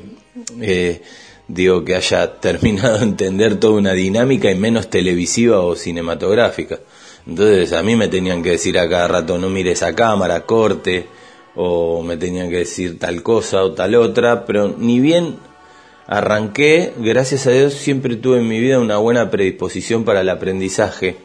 eh, 0.61 1.01
digo, 1.47 1.85
que 1.85 1.95
haya 1.95 2.39
terminado 2.39 2.97
de 2.97 3.05
entender 3.05 3.59
toda 3.59 3.73
una 3.73 3.93
dinámica 3.93 4.51
y 4.51 4.55
menos 4.55 4.89
televisiva 4.89 5.61
o 5.61 5.75
cinematográfica. 5.75 6.79
Entonces 7.25 7.71
a 7.71 7.81
mí 7.81 7.95
me 7.95 8.09
tenían 8.09 8.43
que 8.43 8.51
decir 8.51 8.77
a 8.77 8.89
cada 8.89 9.07
rato, 9.07 9.37
no 9.37 9.49
mires 9.49 9.81
a 9.83 9.95
cámara, 9.95 10.41
corte, 10.41 11.07
o 11.55 12.01
me 12.01 12.17
tenían 12.17 12.49
que 12.49 12.57
decir 12.57 12.99
tal 12.99 13.21
cosa 13.21 13.63
o 13.63 13.73
tal 13.73 13.95
otra, 13.95 14.45
pero 14.45 14.73
ni 14.77 14.99
bien 14.99 15.35
arranqué, 16.07 16.93
gracias 16.97 17.47
a 17.47 17.51
Dios 17.51 17.73
siempre 17.73 18.15
tuve 18.15 18.39
en 18.39 18.47
mi 18.47 18.59
vida 18.59 18.79
una 18.79 18.97
buena 18.97 19.29
predisposición 19.29 20.03
para 20.03 20.21
el 20.21 20.29
aprendizaje 20.29 21.17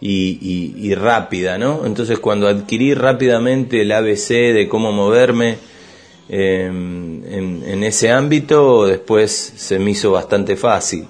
y, 0.00 0.94
rápida, 0.94 1.58
¿no? 1.58 1.84
Entonces 1.84 2.18
cuando 2.18 2.48
adquirí 2.48 2.94
rápidamente 2.94 3.82
el 3.82 3.92
ABC 3.92 4.28
de 4.28 4.66
cómo 4.68 4.92
moverme 4.92 5.58
en, 6.28 7.62
en 7.66 7.84
ese 7.84 8.10
ámbito, 8.10 8.86
después 8.86 9.30
se 9.56 9.78
me 9.78 9.90
hizo 9.90 10.12
bastante 10.12 10.56
fácil. 10.56 11.06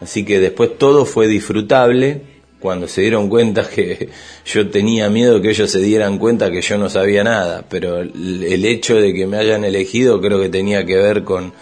Así 0.00 0.24
que 0.24 0.40
después 0.40 0.76
todo 0.76 1.04
fue 1.06 1.28
disfrutable 1.28 2.35
cuando 2.60 2.88
se 2.88 3.02
dieron 3.02 3.28
cuenta 3.28 3.68
que 3.68 4.08
yo 4.46 4.68
tenía 4.68 5.08
miedo 5.10 5.40
que 5.40 5.50
ellos 5.50 5.70
se 5.70 5.80
dieran 5.80 6.18
cuenta 6.18 6.50
que 6.50 6.62
yo 6.62 6.78
no 6.78 6.88
sabía 6.88 7.22
nada, 7.24 7.64
pero 7.68 8.00
el 8.00 8.64
hecho 8.64 8.96
de 8.96 9.12
que 9.12 9.26
me 9.26 9.36
hayan 9.38 9.64
elegido 9.64 10.20
creo 10.20 10.40
que 10.40 10.48
tenía 10.48 10.84
que 10.84 10.96
ver 10.96 11.24
con, 11.24 11.52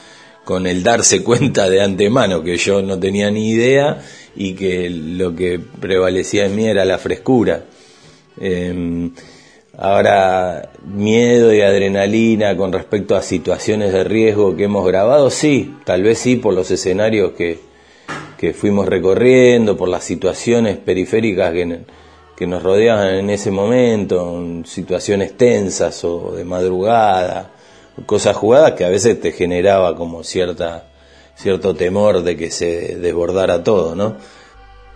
con 0.44 0.66
el 0.66 0.82
darse 0.82 1.22
cuenta 1.22 1.68
de 1.68 1.82
antemano 1.82 2.42
que 2.42 2.56
yo 2.56 2.82
no 2.82 2.98
tenía 2.98 3.30
ni 3.30 3.50
idea 3.50 4.02
y 4.36 4.54
que 4.54 4.90
lo 4.90 5.34
que 5.34 5.60
prevalecía 5.80 6.46
en 6.46 6.56
mí 6.56 6.66
era 6.66 6.84
la 6.84 6.98
frescura. 6.98 7.64
Eh, 8.40 9.10
ahora, 9.76 10.70
miedo 10.84 11.54
y 11.54 11.60
adrenalina 11.60 12.56
con 12.56 12.72
respecto 12.72 13.16
a 13.16 13.22
situaciones 13.22 13.92
de 13.92 14.04
riesgo 14.04 14.56
que 14.56 14.64
hemos 14.64 14.86
grabado, 14.86 15.30
sí, 15.30 15.74
tal 15.84 16.02
vez 16.02 16.18
sí 16.18 16.36
por 16.36 16.54
los 16.54 16.70
escenarios 16.70 17.32
que, 17.32 17.58
que 18.36 18.52
fuimos 18.52 18.86
recorriendo, 18.86 19.76
por 19.76 19.88
las 19.88 20.04
situaciones 20.04 20.76
periféricas 20.76 21.52
que, 21.52 22.46
nos 22.46 22.62
rodeaban 22.62 23.14
en 23.14 23.30
ese 23.30 23.50
momento, 23.50 24.38
en 24.38 24.66
situaciones 24.66 25.36
tensas 25.36 26.04
o 26.04 26.32
de 26.32 26.44
madrugada, 26.44 27.50
cosas 28.06 28.36
jugadas 28.36 28.72
que 28.72 28.84
a 28.84 28.90
veces 28.90 29.20
te 29.20 29.32
generaba 29.32 29.96
como 29.96 30.24
cierta 30.24 30.88
cierto 31.36 31.74
temor 31.74 32.22
de 32.22 32.36
que 32.36 32.50
se 32.50 32.96
desbordara 32.96 33.62
todo, 33.62 33.94
¿no? 33.94 34.16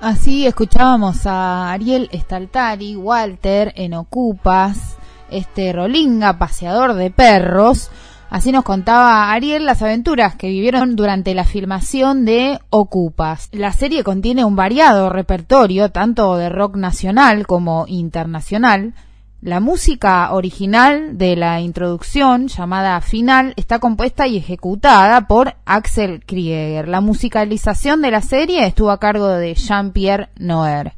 Así 0.00 0.46
escuchábamos 0.46 1.26
a 1.26 1.72
Ariel 1.72 2.08
Staltari, 2.14 2.94
Walter 2.94 3.72
en 3.76 3.94
Ocupas, 3.94 4.96
este 5.30 5.72
Rolinga, 5.72 6.38
paseador 6.38 6.94
de 6.94 7.10
perros. 7.10 7.90
Así 8.30 8.52
nos 8.52 8.64
contaba 8.64 9.32
Ariel 9.32 9.64
las 9.64 9.80
aventuras 9.80 10.36
que 10.36 10.48
vivieron 10.48 10.96
durante 10.96 11.34
la 11.34 11.44
filmación 11.44 12.26
de 12.26 12.60
Ocupas. 12.68 13.48
La 13.52 13.72
serie 13.72 14.04
contiene 14.04 14.44
un 14.44 14.54
variado 14.54 15.08
repertorio, 15.08 15.90
tanto 15.90 16.36
de 16.36 16.50
rock 16.50 16.76
nacional 16.76 17.46
como 17.46 17.86
internacional. 17.88 18.92
La 19.40 19.60
música 19.60 20.32
original 20.32 21.16
de 21.16 21.36
la 21.36 21.60
introducción, 21.60 22.48
llamada 22.48 23.00
Final, 23.00 23.54
está 23.56 23.78
compuesta 23.78 24.26
y 24.26 24.36
ejecutada 24.36 25.26
por 25.26 25.54
Axel 25.64 26.24
Krieger. 26.26 26.88
La 26.88 27.00
musicalización 27.00 28.02
de 28.02 28.10
la 28.10 28.20
serie 28.20 28.66
estuvo 28.66 28.90
a 28.90 29.00
cargo 29.00 29.28
de 29.28 29.54
Jean-Pierre 29.54 30.28
Noer. 30.36 30.94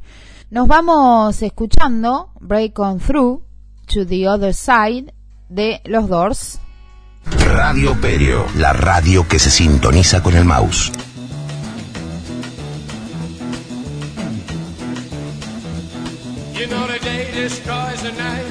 Nos 0.49 0.67
vamos 0.67 1.41
escuchando 1.43 2.31
Break 2.41 2.77
On 2.79 2.99
Through 2.99 3.43
to 3.93 4.05
the 4.05 4.27
Other 4.27 4.53
Side 4.53 5.13
de 5.47 5.79
Los 5.85 6.09
Doors. 6.09 6.59
Radio 7.39 7.99
Perio, 7.99 8.45
la 8.55 8.73
radio 8.73 9.27
que 9.27 9.39
se 9.39 9.49
sintoniza 9.49 10.21
con 10.21 10.35
el 10.35 10.45
mouse. 10.45 10.91
You 16.53 16.67
know 16.67 16.85
the 16.87 16.99
day 16.99 17.31
destroys 17.33 18.01
the 18.03 18.11
night, 18.11 18.45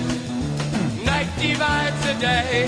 night 1.04 1.28
divides 1.38 2.00
the 2.04 2.14
day. 2.20 2.66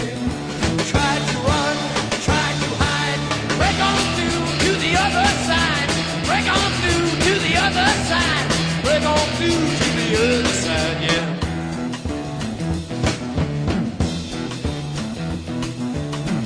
Try 0.91 1.15
to 1.31 1.39
run, 1.49 1.77
try 2.23 2.49
to 2.63 2.69
hide, 2.79 3.21
break 3.59 3.79
on 3.81 3.99
through 4.15 4.43
to 4.65 4.71
the 4.79 4.97
other 4.97 5.29
side, 5.49 5.91
break 6.27 6.47
on 6.47 6.71
through 6.81 7.09
to 7.27 7.33
the 7.41 7.57
other 7.57 7.91
side, 8.07 8.47
break 8.83 9.05
on 9.05 9.27
through 9.39 9.63
to 9.81 9.89
the 9.99 10.09
other 10.17 10.49
side, 10.49 11.03
yeah. 11.03 11.32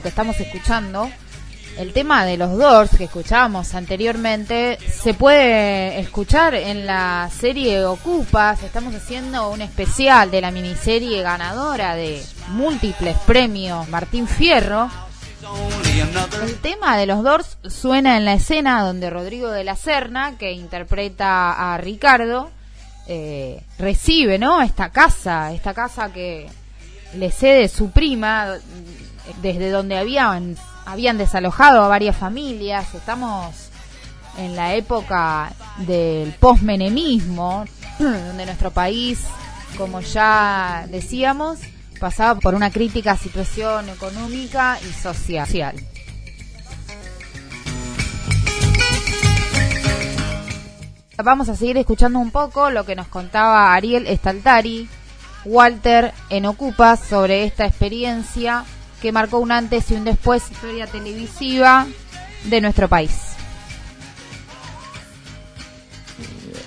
Lo 0.00 0.02
que 0.02 0.08
estamos 0.08 0.40
escuchando. 0.40 1.10
El 1.76 1.92
tema 1.92 2.24
de 2.24 2.38
los 2.38 2.56
Doors 2.56 2.96
que 2.96 3.04
escuchábamos 3.04 3.74
anteriormente 3.74 4.78
se 4.88 5.12
puede 5.12 6.00
escuchar 6.00 6.54
en 6.54 6.86
la 6.86 7.28
serie 7.30 7.84
Ocupas. 7.84 8.62
Estamos 8.62 8.94
haciendo 8.94 9.50
un 9.50 9.60
especial 9.60 10.30
de 10.30 10.40
la 10.40 10.50
miniserie 10.50 11.20
ganadora 11.20 11.96
de 11.96 12.24
múltiples 12.48 13.14
premios 13.26 13.86
Martín 13.90 14.26
Fierro. 14.26 14.88
El 16.42 16.56
tema 16.60 16.96
de 16.96 17.04
los 17.04 17.22
Doors 17.22 17.58
suena 17.68 18.16
en 18.16 18.24
la 18.24 18.32
escena 18.32 18.82
donde 18.82 19.10
Rodrigo 19.10 19.50
de 19.50 19.64
la 19.64 19.76
Serna, 19.76 20.38
que 20.38 20.52
interpreta 20.52 21.74
a 21.74 21.76
Ricardo, 21.76 22.50
eh, 23.06 23.62
recibe, 23.78 24.38
¿no? 24.38 24.62
Esta 24.62 24.88
casa, 24.88 25.52
esta 25.52 25.74
casa 25.74 26.10
que 26.10 26.48
le 27.14 27.30
cede 27.30 27.68
su 27.68 27.90
prima, 27.90 28.54
desde 29.42 29.70
donde 29.70 29.96
habían, 29.98 30.56
desalojado 31.18 31.82
a 31.82 31.88
varias 31.88 32.16
familias. 32.16 32.94
Estamos 32.94 33.54
en 34.36 34.56
la 34.56 34.74
época 34.74 35.52
del 35.78 36.32
posmenemismo, 36.32 37.64
donde 37.98 38.46
nuestro 38.46 38.70
país, 38.70 39.20
como 39.76 40.00
ya 40.00 40.86
decíamos, 40.88 41.60
pasaba 41.98 42.40
por 42.40 42.54
una 42.54 42.70
crítica 42.70 43.16
situación 43.16 43.88
económica 43.88 44.78
y 44.88 44.92
social. 44.92 45.76
Vamos 51.22 51.50
a 51.50 51.56
seguir 51.56 51.76
escuchando 51.76 52.18
un 52.18 52.30
poco 52.30 52.70
lo 52.70 52.86
que 52.86 52.96
nos 52.96 53.06
contaba 53.08 53.74
Ariel 53.74 54.06
Staltari, 54.16 54.88
Walter 55.44 56.14
en 56.30 56.46
Ocupas 56.46 57.00
sobre 57.00 57.44
esta 57.44 57.66
experiencia 57.66 58.64
que 59.00 59.12
marcó 59.12 59.38
un 59.38 59.52
antes 59.52 59.90
y 59.90 59.94
un 59.94 60.04
después 60.04 60.42
historia 60.50 60.86
televisiva 60.86 61.86
de 62.44 62.60
nuestro 62.60 62.88
país. 62.88 63.10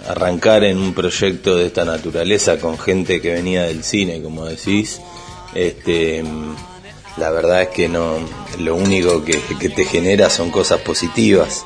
arrancar 0.07 0.63
en 0.65 0.77
un 0.79 0.93
proyecto 0.93 1.55
de 1.55 1.67
esta 1.67 1.85
naturaleza 1.85 2.57
con 2.59 2.77
gente 2.77 3.21
que 3.21 3.31
venía 3.33 3.63
del 3.63 3.83
cine, 3.85 4.21
como 4.21 4.45
decís, 4.45 4.99
este, 5.55 6.23
la 7.15 7.29
verdad 7.31 7.61
es 7.63 7.67
que 7.69 7.87
no, 7.87 8.15
lo 8.59 8.75
único 8.75 9.23
que, 9.23 9.35
te 9.69 9.85
genera 9.85 10.29
son 10.29 10.51
cosas 10.51 10.81
positivas. 10.81 11.63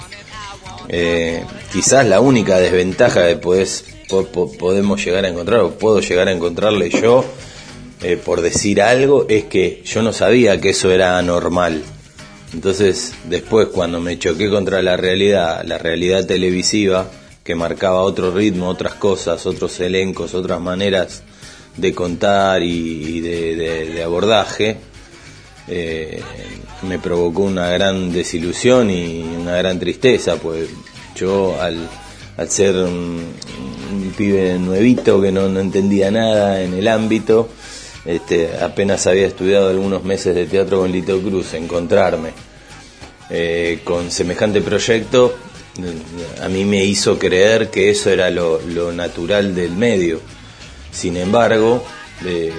Eh, 0.88 1.44
quizás 1.74 2.06
la 2.06 2.20
única 2.20 2.60
desventaja 2.60 3.28
que 3.28 3.38
podés, 3.38 3.86
po- 4.08 4.26
po- 4.28 4.52
podemos 4.52 5.04
llegar 5.04 5.26
a 5.26 5.30
encontrar, 5.30 5.62
o 5.62 5.72
puedo 5.72 6.00
llegar 6.00 6.28
a 6.28 6.32
encontrarle 6.32 6.92
yo, 6.92 7.26
eh, 8.02 8.18
por 8.24 8.42
decir 8.42 8.82
algo, 8.82 9.26
es 9.30 9.46
que 9.46 9.82
yo 9.86 10.02
no 10.02 10.14
sabía 10.14 10.60
que 10.62 10.70
eso 10.70 10.92
era 10.92 11.18
anormal. 11.18 11.82
Entonces, 12.54 13.14
después 13.30 13.68
cuando 13.68 14.00
me 14.00 14.18
choqué 14.18 14.50
contra 14.50 14.82
la 14.82 14.96
realidad, 14.98 15.64
la 15.66 15.78
realidad 15.78 16.26
televisiva, 16.26 17.10
que 17.44 17.56
marcaba 17.56 18.02
otro 18.02 18.32
ritmo, 18.32 18.68
otras 18.70 18.94
cosas, 18.96 19.46
otros 19.46 19.80
elencos, 19.80 20.34
otras 20.34 20.60
maneras 20.62 21.24
de 21.78 21.94
contar 21.94 22.62
y, 22.64 23.20
de, 23.22 23.56
de- 23.56 24.04
abordaje, 24.04 24.78
eh, 25.68 26.22
me 26.84 27.00
provocó 27.00 27.44
una 27.44 27.70
gran 27.70 28.12
desilusión 28.12 28.90
y 28.90 29.22
una 29.22 29.56
gran 29.58 29.80
tristeza, 29.80 30.36
pues 30.38 30.70
yo 31.16 31.60
al, 31.62 31.90
al 32.38 32.50
ser 32.50 32.76
un, 32.76 33.24
un 33.92 34.14
pibe 34.18 34.58
nuevito 34.60 35.22
que 35.22 35.32
no 35.32 35.48
entendía 35.60 36.10
nada 36.12 36.62
en 36.62 36.74
el 36.74 36.88
ámbito, 36.88 37.50
este, 38.08 38.58
apenas 38.62 39.06
había 39.06 39.28
estudiado 39.28 39.70
algunos 39.70 40.04
meses 40.04 40.34
de 40.34 40.46
teatro 40.46 40.80
con 40.80 40.92
Lito 40.92 41.22
Cruz, 41.22 41.54
encontrarme 41.54 42.32
eh, 43.30 43.82
con 43.84 44.10
semejante 44.10 44.62
proyecto, 44.62 45.36
eh, 45.84 46.42
a 46.42 46.48
mí 46.48 46.64
me 46.64 46.86
hizo 46.86 47.20
creer 47.20 47.70
que 47.70 47.90
eso 47.90 48.10
era 48.10 48.30
lo, 48.30 48.62
natural 48.94 49.54
del 49.54 49.72
medio. 49.72 50.22
Sin 50.92 51.18
embargo, 51.18 51.84
eh, 52.26 52.54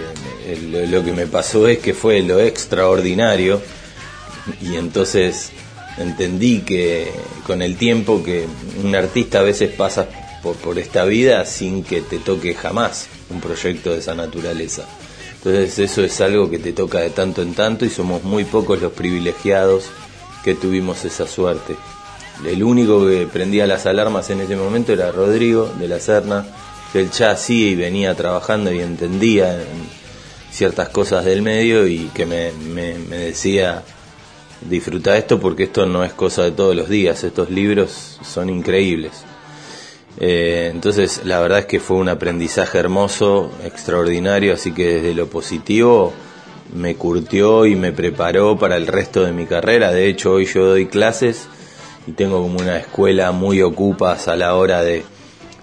lo, 0.90 1.02
que 1.02 1.12
me 1.12 1.26
pasó 1.26 1.66
es 1.66 1.78
que 1.78 1.94
fue 1.94 2.20
lo 2.20 2.38
extraordinario 2.40 3.62
y 4.60 4.76
entonces 4.76 5.50
entendí 5.96 6.60
que 6.60 7.10
con 7.46 7.62
el 7.62 7.76
tiempo 7.76 8.22
que 8.22 8.46
un 8.84 8.94
artista 8.94 9.40
a 9.40 9.42
veces 9.42 9.70
pasa 9.70 10.08
por 10.62 10.78
esta 10.78 11.04
vida 11.04 11.44
sin 11.44 11.82
que 11.82 12.02
te 12.02 12.18
toque 12.18 12.54
jamás 12.54 13.08
un 13.30 13.40
proyecto 13.40 13.92
de 13.92 13.98
esa 13.98 14.14
naturaleza. 14.14 14.86
Entonces 15.38 15.78
eso 15.78 16.02
es 16.02 16.20
algo 16.20 16.50
que 16.50 16.58
te 16.58 16.72
toca 16.72 17.00
de 17.00 17.10
tanto 17.10 17.42
en 17.42 17.54
tanto 17.54 17.84
y 17.84 17.90
somos 17.90 18.24
muy 18.24 18.44
pocos 18.44 18.80
los 18.82 18.92
privilegiados 18.92 19.84
que 20.44 20.54
tuvimos 20.54 21.04
esa 21.04 21.26
suerte. 21.26 21.76
El 22.44 22.62
único 22.62 23.06
que 23.06 23.26
prendía 23.26 23.66
las 23.66 23.86
alarmas 23.86 24.30
en 24.30 24.40
ese 24.40 24.56
momento 24.56 24.92
era 24.92 25.12
Rodrigo 25.12 25.72
de 25.78 25.88
la 25.88 26.00
Serna, 26.00 26.46
que 26.92 27.00
él 27.00 27.10
ya 27.10 27.36
sí 27.36 27.74
venía 27.74 28.14
trabajando 28.14 28.72
y 28.72 28.80
entendía 28.80 29.58
ciertas 30.50 30.88
cosas 30.88 31.24
del 31.24 31.42
medio 31.42 31.86
y 31.86 32.10
que 32.14 32.26
me, 32.26 32.52
me 32.52 33.16
decía 33.16 33.82
disfruta 34.60 35.16
esto 35.16 35.38
porque 35.38 35.64
esto 35.64 35.86
no 35.86 36.04
es 36.04 36.12
cosa 36.12 36.42
de 36.42 36.52
todos 36.52 36.74
los 36.74 36.88
días, 36.88 37.22
estos 37.24 37.50
libros 37.50 38.18
son 38.22 38.50
increíbles. 38.50 39.24
Eh, 40.20 40.70
entonces 40.72 41.22
la 41.24 41.38
verdad 41.38 41.60
es 41.60 41.66
que 41.66 41.78
fue 41.78 41.96
un 41.96 42.08
aprendizaje 42.08 42.78
hermoso, 42.78 43.52
extraordinario, 43.64 44.54
así 44.54 44.72
que 44.72 44.94
desde 44.94 45.14
lo 45.14 45.28
positivo 45.28 46.12
me 46.74 46.96
curtió 46.96 47.66
y 47.66 47.76
me 47.76 47.92
preparó 47.92 48.58
para 48.58 48.76
el 48.76 48.86
resto 48.88 49.24
de 49.24 49.32
mi 49.32 49.46
carrera. 49.46 49.92
De 49.92 50.08
hecho 50.08 50.32
hoy 50.32 50.46
yo 50.46 50.66
doy 50.66 50.86
clases 50.86 51.48
y 52.06 52.12
tengo 52.12 52.42
como 52.42 52.58
una 52.58 52.78
escuela 52.78 53.30
muy 53.30 53.62
ocupas 53.62 54.26
a 54.26 54.34
la 54.34 54.56
hora 54.56 54.82
de, 54.82 55.04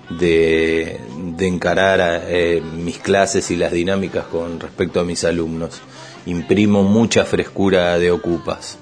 de, 0.10 1.02
encarar 1.40 2.24
eh, 2.28 2.62
mis 2.62 3.00
clases 3.00 3.52
y 3.52 3.58
las 3.58 3.74
dinámicas 3.74 4.26
con 4.26 4.60
respecto 4.60 5.02
a 5.02 5.04
mis 5.04 5.26
alumnos. 5.26 5.82
Imprimo 6.26 6.84
mucha 6.84 7.26
frescura 7.26 8.00
de 8.00 8.12
ocupas 8.12 8.78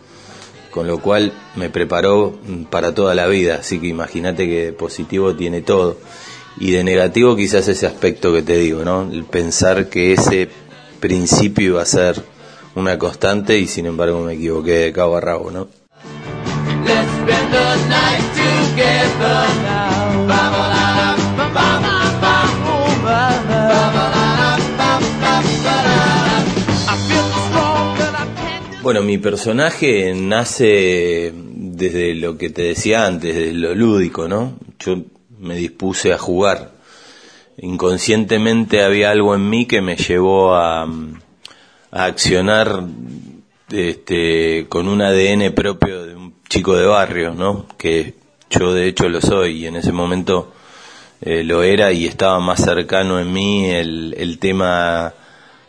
con 0.74 0.88
lo 0.88 0.98
cual 0.98 1.32
me 1.56 1.70
preparó 1.70 2.36
para 2.72 2.96
toda 2.96 3.14
la 3.14 3.28
vida, 3.28 3.58
así 3.60 3.80
que 3.80 3.88
imagínate 3.88 4.48
que 4.48 4.66
de 4.66 4.74
positivo 4.74 5.36
tiene 5.36 5.62
todo. 5.62 5.98
Y 6.60 6.72
de 6.72 6.84
negativo 6.84 7.36
quizás 7.36 7.68
ese 7.68 7.86
aspecto 7.86 8.34
que 8.34 8.42
te 8.42 8.58
digo, 8.58 8.84
¿no? 8.84 9.04
El 9.04 9.24
pensar 9.24 9.88
que 9.88 10.14
ese 10.14 10.50
principio 11.00 11.68
iba 11.68 11.82
a 11.82 11.86
ser 11.86 12.24
una 12.74 12.98
constante 12.98 13.60
y 13.60 13.68
sin 13.68 13.86
embargo 13.86 14.22
me 14.22 14.34
equivoqué 14.34 14.72
de 14.72 14.94
cabo 14.94 15.16
a 15.16 15.22
rabo, 15.22 15.52
¿no? 15.52 15.68
Bueno, 28.94 29.08
mi 29.08 29.18
personaje 29.18 30.14
nace 30.14 31.34
desde 31.34 32.14
lo 32.14 32.38
que 32.38 32.52
te 32.52 32.62
decía 32.62 33.08
antes, 33.08 33.36
desde 33.36 33.54
lo 33.54 33.74
lúdico, 33.74 34.28
¿no? 34.28 34.54
Yo 34.78 34.98
me 35.40 35.56
dispuse 35.56 36.14
a 36.14 36.20
jugar. 36.20 36.74
Inconscientemente 37.58 38.84
había 38.84 39.10
algo 39.10 39.34
en 39.34 39.50
mí 39.50 39.66
que 39.66 39.82
me 39.82 39.96
llevó 39.96 40.54
a, 40.54 40.84
a 40.84 42.06
accionar 42.06 42.84
este, 43.72 44.68
con 44.70 44.88
un 44.88 45.02
ADN 45.02 45.56
propio 45.56 46.06
de 46.06 46.16
un 46.16 46.36
chico 46.48 46.76
de 46.76 46.86
barrio, 46.86 47.34
¿no? 47.34 47.66
Que 47.80 48.14
yo 48.52 48.76
de 48.76 48.88
hecho 48.88 49.10
lo 49.10 49.22
soy 49.22 49.64
y 49.64 49.66
en 49.66 49.78
ese 49.78 49.92
momento 49.92 50.54
eh, 51.20 51.44
lo 51.44 51.64
era 51.64 51.92
y 51.92 52.06
estaba 52.06 52.40
más 52.40 52.64
cercano 52.64 53.20
en 53.20 53.34
mí 53.34 53.72
el, 53.72 54.14
el 54.20 54.38
tema 54.38 55.16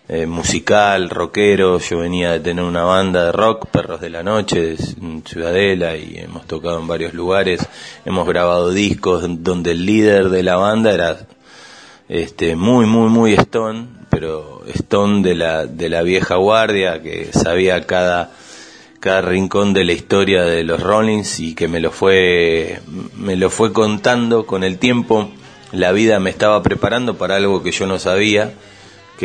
eh, 0.07 0.27
musical, 0.27 1.09
rockero. 1.09 1.79
Yo 1.79 1.99
venía 1.99 2.33
de 2.33 2.41
tener 2.41 2.65
una 2.65 2.85
banda 2.85 3.27
de 3.27 3.33
rock, 3.33 3.67
Perros 3.67 4.01
de 4.01 4.11
la 4.11 4.23
Noche, 4.23 4.77
en 5.01 5.23
Ciudadela, 5.25 5.97
y 5.97 6.19
hemos 6.19 6.47
tocado 6.47 6.79
en 6.79 6.87
varios 6.87 7.15
lugares. 7.15 7.67
Hemos 8.05 8.27
grabado 8.29 8.71
discos 8.71 9.25
donde 9.27 9.73
el 9.73 9.87
líder 9.87 10.29
de 10.29 10.43
la 10.43 10.57
banda 10.57 10.93
era 10.93 11.27
este, 12.09 12.55
muy, 12.55 12.87
muy, 12.87 13.09
muy 13.09 13.33
Stone, 13.35 13.87
pero 14.11 14.63
Stone 14.75 15.23
de 15.27 15.35
la, 15.35 15.67
de 15.67 15.89
la 15.89 16.03
vieja 16.03 16.37
guardia, 16.37 17.03
que 17.03 17.33
sabía 17.33 17.87
cada, 17.87 18.31
cada 19.01 19.23
rincón 19.23 19.73
de 19.73 19.85
la 19.85 19.93
historia 19.93 20.45
de 20.45 20.65
los 20.65 20.83
Rollins 20.83 21.41
y 21.41 21.55
que 21.55 21.67
me 21.67 21.81
lo 21.81 21.91
fue, 21.91 22.81
me 23.17 23.37
lo 23.37 23.49
fue 23.49 23.73
contando 23.73 24.45
con 24.45 24.65
el 24.65 24.79
tiempo. 24.79 25.31
La 25.73 25.93
vida 25.93 26.21
me 26.21 26.31
estaba 26.31 26.63
preparando 26.63 27.17
para 27.17 27.37
algo 27.37 27.63
que 27.63 27.73
yo 27.73 27.87
no 27.87 27.99
sabía 27.99 28.53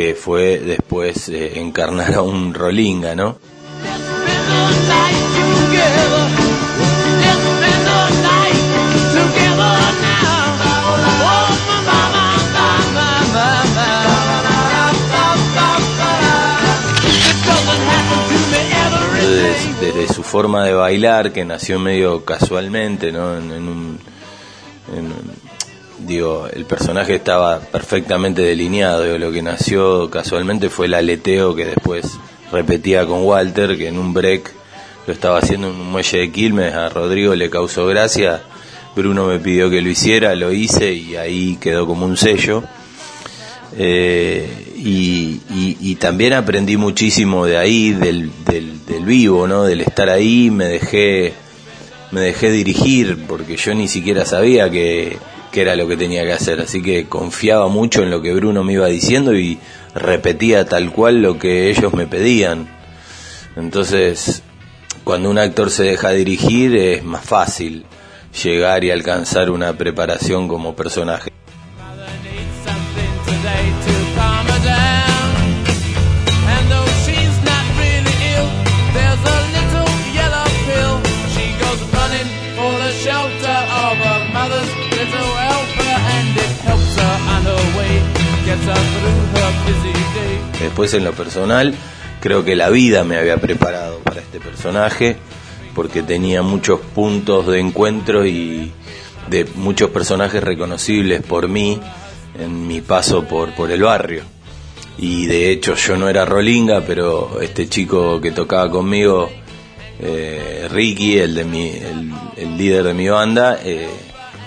que 0.00 0.14
fue 0.14 0.58
después 0.60 1.28
encarnar 1.28 2.14
a 2.14 2.22
un 2.22 2.54
Rolinga, 2.54 3.14
¿no? 3.14 3.36
Desde, 19.82 20.14
su 20.14 20.22
forma 20.22 20.64
de 20.64 20.72
bailar, 20.72 21.30
que 21.30 21.44
nació 21.44 21.78
medio 21.78 22.24
casualmente, 22.24 23.12
¿no? 23.12 23.36
En, 23.36 23.52
en 23.52 23.68
un, 23.68 23.98
en, 24.96 25.49
digo, 26.06 26.48
el 26.52 26.64
personaje 26.64 27.14
estaba 27.14 27.60
perfectamente 27.60 28.42
delineado, 28.42 29.04
digo, 29.04 29.18
lo 29.18 29.32
que 29.32 29.42
nació 29.42 30.10
casualmente 30.10 30.70
fue 30.70 30.86
el 30.86 30.94
aleteo 30.94 31.54
que 31.54 31.66
después 31.66 32.18
repetía 32.52 33.06
con 33.06 33.24
Walter, 33.24 33.76
que 33.76 33.88
en 33.88 33.98
un 33.98 34.12
break 34.12 34.52
lo 35.06 35.12
estaba 35.12 35.38
haciendo 35.38 35.68
en 35.68 35.74
un 35.74 35.90
muelle 35.90 36.18
de 36.18 36.32
Quilmes, 36.32 36.74
a 36.74 36.88
Rodrigo 36.88 37.34
le 37.34 37.50
causó 37.50 37.86
gracia, 37.86 38.42
Bruno 38.94 39.26
me 39.26 39.38
pidió 39.38 39.70
que 39.70 39.80
lo 39.80 39.88
hiciera, 39.88 40.34
lo 40.34 40.52
hice 40.52 40.92
y 40.92 41.16
ahí 41.16 41.56
quedó 41.60 41.86
como 41.86 42.06
un 42.06 42.16
sello. 42.16 42.62
Eh, 43.76 44.72
y, 44.76 45.40
y, 45.50 45.76
y, 45.80 45.94
también 45.94 46.32
aprendí 46.32 46.76
muchísimo 46.76 47.46
de 47.46 47.56
ahí, 47.56 47.92
del, 47.92 48.30
del, 48.44 48.84
del 48.84 49.04
vivo, 49.04 49.46
¿no? 49.46 49.62
Del 49.62 49.82
estar 49.82 50.08
ahí, 50.08 50.50
me 50.50 50.64
dejé, 50.64 51.34
me 52.10 52.20
dejé 52.20 52.50
dirigir, 52.50 53.26
porque 53.28 53.56
yo 53.56 53.72
ni 53.74 53.86
siquiera 53.86 54.24
sabía 54.24 54.68
que, 54.70 55.18
que 55.50 55.62
era 55.62 55.76
lo 55.76 55.88
que 55.88 55.96
tenía 55.96 56.24
que 56.24 56.32
hacer. 56.32 56.60
Así 56.60 56.82
que 56.82 57.06
confiaba 57.06 57.68
mucho 57.68 58.02
en 58.02 58.10
lo 58.10 58.22
que 58.22 58.34
Bruno 58.34 58.64
me 58.64 58.74
iba 58.74 58.86
diciendo 58.86 59.34
y 59.34 59.58
repetía 59.94 60.64
tal 60.66 60.92
cual 60.92 61.22
lo 61.22 61.38
que 61.38 61.70
ellos 61.70 61.92
me 61.92 62.06
pedían. 62.06 62.68
Entonces, 63.56 64.42
cuando 65.04 65.30
un 65.30 65.38
actor 65.38 65.70
se 65.70 65.84
deja 65.84 66.10
dirigir 66.10 66.76
es 66.76 67.04
más 67.04 67.24
fácil 67.24 67.84
llegar 68.42 68.84
y 68.84 68.90
alcanzar 68.90 69.50
una 69.50 69.72
preparación 69.72 70.46
como 70.46 70.76
personaje. 70.76 71.30
Después 90.60 90.94
en 90.94 91.04
lo 91.04 91.12
personal, 91.12 91.74
creo 92.20 92.44
que 92.44 92.54
la 92.56 92.70
vida 92.70 93.04
me 93.04 93.16
había 93.16 93.38
preparado 93.38 93.98
para 93.98 94.20
este 94.20 94.40
personaje, 94.40 95.16
porque 95.74 96.02
tenía 96.02 96.42
muchos 96.42 96.80
puntos 96.80 97.46
de 97.46 97.60
encuentro 97.60 98.26
y 98.26 98.72
de 99.28 99.46
muchos 99.56 99.90
personajes 99.90 100.42
reconocibles 100.42 101.22
por 101.22 101.48
mí 101.48 101.80
en 102.38 102.66
mi 102.66 102.80
paso 102.80 103.24
por, 103.24 103.54
por 103.54 103.70
el 103.70 103.82
barrio. 103.82 104.22
Y 104.98 105.26
de 105.26 105.50
hecho 105.50 105.74
yo 105.74 105.96
no 105.96 106.08
era 106.08 106.24
Rolinga, 106.24 106.82
pero 106.82 107.40
este 107.40 107.68
chico 107.68 108.20
que 108.20 108.32
tocaba 108.32 108.70
conmigo, 108.70 109.30
eh, 109.98 110.68
Ricky, 110.70 111.18
el, 111.18 111.34
de 111.34 111.44
mi, 111.44 111.70
el, 111.70 112.56
líder 112.58 112.84
de 112.84 112.94
mi 112.94 113.08
banda, 113.08 113.58
eh, 113.64 113.88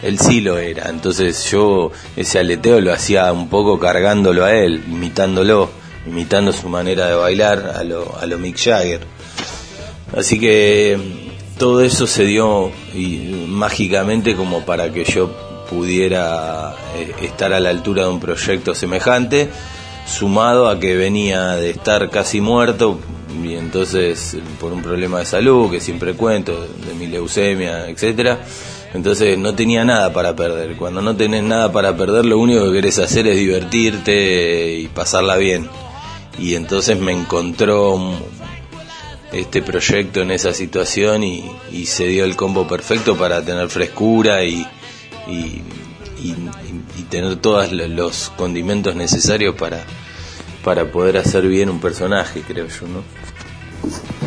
él 0.04 0.20
sí 0.20 0.42
lo 0.42 0.58
era. 0.58 0.90
Entonces 0.90 1.50
yo 1.50 1.92
ese 2.16 2.40
aleteo 2.40 2.82
lo 2.82 2.94
hacía 2.94 3.32
un 3.32 3.50
poco 3.50 3.80
cargándolo 3.80 4.46
a 4.46 4.54
él, 4.54 4.84
imitándolo, 4.88 5.70
imitando 6.06 6.52
su 6.52 6.70
manera 6.70 7.08
de 7.08 7.16
bailar 7.16 7.74
a 7.76 7.84
lo, 7.84 8.18
a 8.20 8.26
lo 8.26 8.38
Mick 8.38 8.58
Jagger. 8.58 9.02
Así 10.16 10.40
que 10.40 10.98
todo 11.58 11.82
eso 11.82 12.06
se 12.06 12.26
dio 12.26 12.72
mágicamente 13.48 14.36
como 14.36 14.66
para 14.66 14.92
que 14.92 15.06
yo 15.06 15.32
pudiera 15.70 16.76
eh, 16.96 17.14
estar 17.22 17.54
a 17.54 17.60
la 17.60 17.70
altura 17.70 18.04
de 18.04 18.10
un 18.10 18.20
proyecto 18.20 18.76
semejante, 18.76 19.50
sumado 20.06 20.68
a 20.70 20.80
que 20.80 20.96
venía 20.96 21.56
de 21.56 21.72
estar 21.72 22.10
casi 22.10 22.42
muerto 22.42 23.00
y 23.44 23.56
entonces 23.56 24.38
por 24.60 24.74
un 24.74 24.84
problema 24.84 25.20
de 25.20 25.26
salud 25.26 25.72
que 25.72 25.80
siempre 25.80 26.14
cuento, 26.14 26.68
de 26.86 26.94
mi 26.94 27.08
leucemia, 27.08 27.88
etcétera 27.88 28.40
entonces 28.94 29.38
no 29.38 29.56
tenía 29.56 29.84
nada 29.84 30.14
para 30.14 30.36
perder. 30.36 30.76
Cuando 30.76 31.02
no 31.02 31.16
tenés 31.16 31.44
nada 31.44 31.72
para 31.72 31.98
perder, 31.98 32.26
lo 32.26 32.38
único 32.38 32.66
que 32.66 32.74
querés 32.74 33.00
hacer 33.00 33.28
es 33.28 33.36
divertirte 33.36 34.76
y 34.78 34.88
pasarla 34.88 35.38
bien. 35.38 35.68
Y 36.38 36.56
entonces 36.56 37.00
me 37.00 37.12
encontró 37.12 38.00
este 39.32 39.64
proyecto 39.64 40.22
en 40.22 40.32
esa 40.32 40.54
situación 40.54 41.24
y, 41.24 41.44
y 41.72 41.88
se 41.88 42.06
dio 42.06 42.24
el 42.24 42.36
combo 42.36 42.68
perfecto 42.68 43.18
para 43.18 43.44
tener 43.44 43.68
frescura 43.70 44.44
y, 44.44 44.66
y, 45.28 45.64
tener 47.10 47.36
todos 47.36 47.72
los 47.72 48.32
condimentos 48.36 48.96
necesarios 48.96 49.54
para, 49.56 49.84
para 50.64 50.86
poder 50.92 51.18
hacer 51.18 51.46
bien 51.48 51.70
un 51.70 51.80
personaje, 51.80 52.42
creo 52.42 52.68
yo, 52.68 52.88
¿no? 52.88 53.04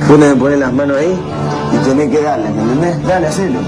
Vos 0.07 0.20
tenés 0.20 0.59
las 0.59 0.72
manos 0.72 0.98
ahí 0.98 1.18
y 1.72 1.85
tenés 1.85 2.11
que 2.11 2.22
darle, 2.22 2.50
¿me 2.50 2.62
entendés? 2.62 3.02
Dale, 3.02 3.26
hacelo. 3.26 3.59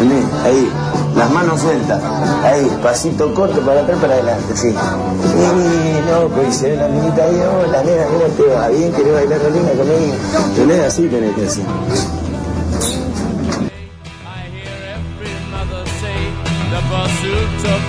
¿Entendés? 0.00 0.24
Ahí. 0.44 0.68
Las 1.14 1.30
manos 1.30 1.60
sueltas. 1.60 2.02
Ahí, 2.42 2.70
pasito 2.82 3.34
corto 3.34 3.60
para 3.60 3.82
atrás, 3.82 3.98
para 4.00 4.14
adelante, 4.14 4.56
sí. 4.56 4.70
Sí, 4.70 4.76
loco, 6.10 6.42
y 6.48 6.52
se 6.52 6.70
ve 6.70 6.76
la 6.76 6.88
minita 6.88 7.22
ahí, 7.22 7.36
hola, 7.36 7.82
nena, 7.82 8.04
¿cómo 8.04 8.24
te 8.34 8.54
va? 8.54 8.68
¿Bien? 8.68 8.92
¿Querés 8.92 9.12
bailar 9.12 9.40
rolina 9.42 9.70
conmigo? 9.72 10.14
Tenés 10.56 10.86
así, 10.86 11.08
tenés 11.08 11.34
que 11.34 11.46
así. 11.46 11.62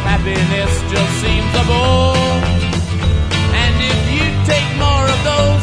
Happiness 0.03 0.73
just 0.91 1.13
seems 1.21 1.55
a 1.55 1.63
bore. 1.63 2.17
And 3.55 3.75
if 3.81 3.99
you 4.11 4.25
take 4.45 4.69
more 4.77 5.05
of 5.07 5.23
those, 5.23 5.60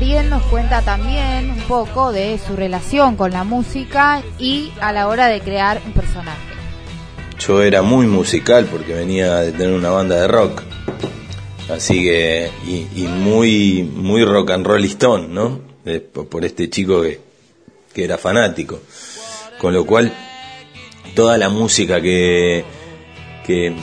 Ariel 0.00 0.30
nos 0.30 0.42
cuenta 0.44 0.80
también 0.80 1.50
un 1.50 1.60
poco 1.68 2.10
de 2.10 2.38
su 2.38 2.56
relación 2.56 3.16
con 3.16 3.32
la 3.32 3.44
música 3.44 4.22
y 4.38 4.72
a 4.80 4.94
la 4.94 5.08
hora 5.08 5.26
de 5.26 5.42
crear 5.42 5.82
un 5.84 5.92
personaje. 5.92 6.40
Yo 7.38 7.60
era 7.60 7.82
muy 7.82 8.06
musical 8.06 8.64
porque 8.64 8.94
venía 8.94 9.40
de 9.40 9.52
tener 9.52 9.74
una 9.74 9.90
banda 9.90 10.18
de 10.18 10.26
rock. 10.26 10.62
Así 11.68 12.02
que, 12.02 12.50
y, 12.66 13.02
muy, 13.08 13.82
muy 13.82 14.24
rock 14.24 14.52
and 14.52 14.66
rollistón, 14.66 15.34
¿no? 15.34 15.60
Por 16.30 16.46
este 16.46 16.70
chico 16.70 17.02
que, 17.02 17.20
que 17.92 18.02
era 18.02 18.16
fanático. 18.16 18.80
Con 19.58 19.74
lo 19.74 19.84
cual, 19.84 20.14
toda 21.14 21.36
la 21.36 21.50
música 21.50 22.00
que, 22.00 22.64
que, 23.46 23.74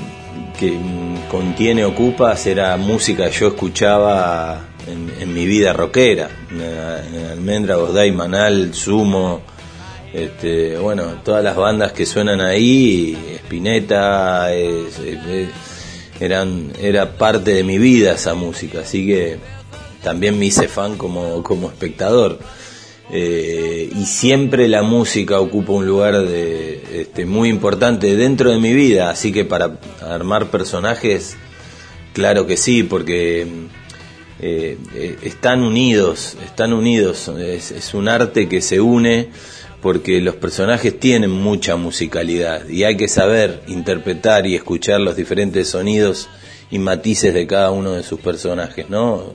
que 0.60 0.80
contiene 1.30 1.86
Ocupas 1.86 2.48
era 2.48 2.76
música 2.78 3.30
que 3.30 3.38
yo 3.38 3.50
escuchaba 3.50 4.77
en, 4.88 5.34
mi 5.34 5.46
vida 5.46 5.74
rockera. 5.74 6.30
En, 6.52 7.16
en 7.16 7.26
Almendra, 7.28 7.78
Day, 7.78 8.12
Manal, 8.12 8.74
Sumo, 8.74 9.42
este, 10.14 10.78
bueno, 10.78 11.22
todas 11.24 11.44
las 11.44 11.56
bandas 11.56 11.92
que 11.92 12.06
suenan 12.06 12.42
ahí, 12.42 13.18
Spinetta, 13.44 14.50
eran, 16.20 16.72
era 16.82 17.18
parte 17.18 17.54
de 17.54 17.64
mi 17.64 17.78
vida 17.78 18.14
esa 18.14 18.34
música, 18.34 18.80
así 18.80 19.06
que 19.06 19.38
también 20.02 20.40
me 20.40 20.46
hice 20.46 20.68
fan 20.68 20.98
como, 20.98 21.44
como 21.44 21.68
espectador. 21.68 22.40
Eh, 23.10 23.90
y 23.96 24.06
siempre 24.06 24.68
la 24.68 24.82
música 24.82 25.40
ocupa 25.40 25.74
un 25.74 25.86
lugar 25.86 26.26
de, 26.26 27.02
este, 27.02 27.26
muy 27.26 27.50
importante 27.50 28.16
dentro 28.16 28.52
de 28.52 28.60
mi 28.60 28.74
vida, 28.74 29.10
así 29.10 29.32
que 29.32 29.46
para 29.46 29.80
armar 30.02 30.48
personajes, 30.48 31.38
claro 32.14 32.48
que 32.48 32.58
sí, 32.58 32.84
porque 32.84 33.48
eh, 34.40 34.78
eh, 34.94 35.18
están 35.24 35.64
unidos, 35.64 36.38
están 36.46 36.72
unidos, 36.72 37.28
es, 37.28 37.94
un 37.96 38.08
arte 38.08 38.48
que 38.48 38.62
se 38.62 38.80
une 38.80 39.30
porque 39.82 40.22
los 40.22 40.36
personajes 40.36 41.00
tienen 41.00 41.32
mucha 41.32 41.76
musicalidad 41.76 42.68
y 42.70 42.84
hay 42.84 42.98
que 42.98 43.08
saber 43.08 43.64
interpretar 43.68 44.46
y 44.46 44.56
escuchar 44.56 45.00
los 45.00 45.16
diferentes 45.16 45.70
sonidos 45.70 46.30
y 46.70 46.78
matices 46.78 47.34
de 47.34 47.48
cada 47.48 47.72
uno 47.72 47.94
de 47.94 48.04
sus 48.04 48.20
personajes, 48.20 48.90
¿no? 48.90 49.34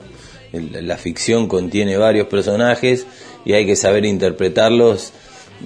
La 0.53 0.97
ficción 0.97 1.47
contiene 1.47 1.97
varios 1.97 2.27
personajes 2.27 3.05
y 3.43 3.53
hay 3.53 3.65
que 3.65 3.75
saber 3.75 4.05
interpretarlos 4.05 5.11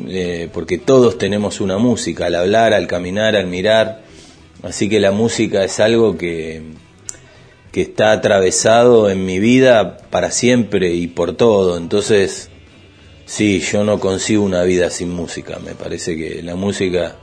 eh, 0.07 0.49
porque 0.51 0.77
todos 0.77 1.17
tenemos 1.17 1.61
una 1.61 1.77
música 1.77 2.27
al 2.27 2.35
hablar, 2.35 2.73
al 2.73 2.87
caminar, 2.87 3.35
al 3.35 3.47
mirar, 3.47 4.03
así 4.63 4.89
que 4.89 4.99
la 4.99 5.11
música 5.11 5.63
es 5.63 5.79
algo 5.79 6.17
que, 6.17 6.61
que 7.77 7.83
está 7.83 8.11
atravesado 8.11 9.07
en 9.07 9.23
mi 9.23 9.37
vida 9.37 9.97
para 10.09 10.31
siempre 10.31 10.95
y 10.95 11.05
por 11.05 11.33
todo. 11.33 11.77
Entonces, 11.77 12.49
sí, 13.27 13.59
yo 13.59 13.83
no 13.83 13.99
consigo 13.99 14.43
una 14.43 14.63
vida 14.63 14.89
sin 14.89 15.11
música. 15.11 15.59
Me 15.63 15.75
parece 15.75 16.17
que 16.17 16.41
la 16.41 16.55
música 16.55 17.17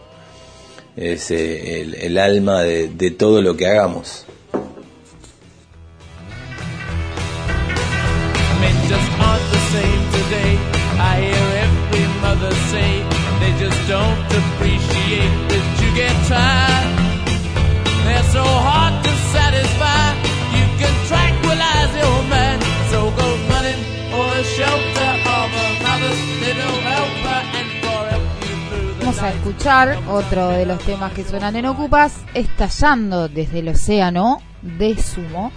es 0.95 1.33
eh, 1.33 1.81
el, 2.03 2.19
alma 2.19 2.63
de, 2.63 3.11
todo 3.11 3.43
lo 3.43 3.57
que 3.57 3.67
hagamos. 3.67 4.27
Vamos 29.05 29.23
a 29.23 29.33
escuchar 29.33 29.99
otro 30.09 30.49
de 30.49 30.65
los 30.65 30.79
temas 30.83 31.13
que 31.13 31.25
suenan 31.25 31.57
en 31.57 31.67
Ocupas, 31.67 32.25
Estallando 32.33 33.29
desde 33.29 33.59
el 33.59 33.69
océano 33.69 34.41
de 34.63 34.97
Sumo. 34.97 35.53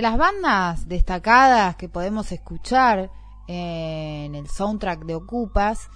Las 0.00 0.16
bandas 0.16 0.88
destacadas 0.88 1.76
que 1.76 1.88
podemos 1.88 2.32
escuchar 2.32 3.10
en 3.46 4.34
el 4.34 4.48
soundtrack 4.48 5.04
de 5.04 5.16
Ocupas 5.16 5.88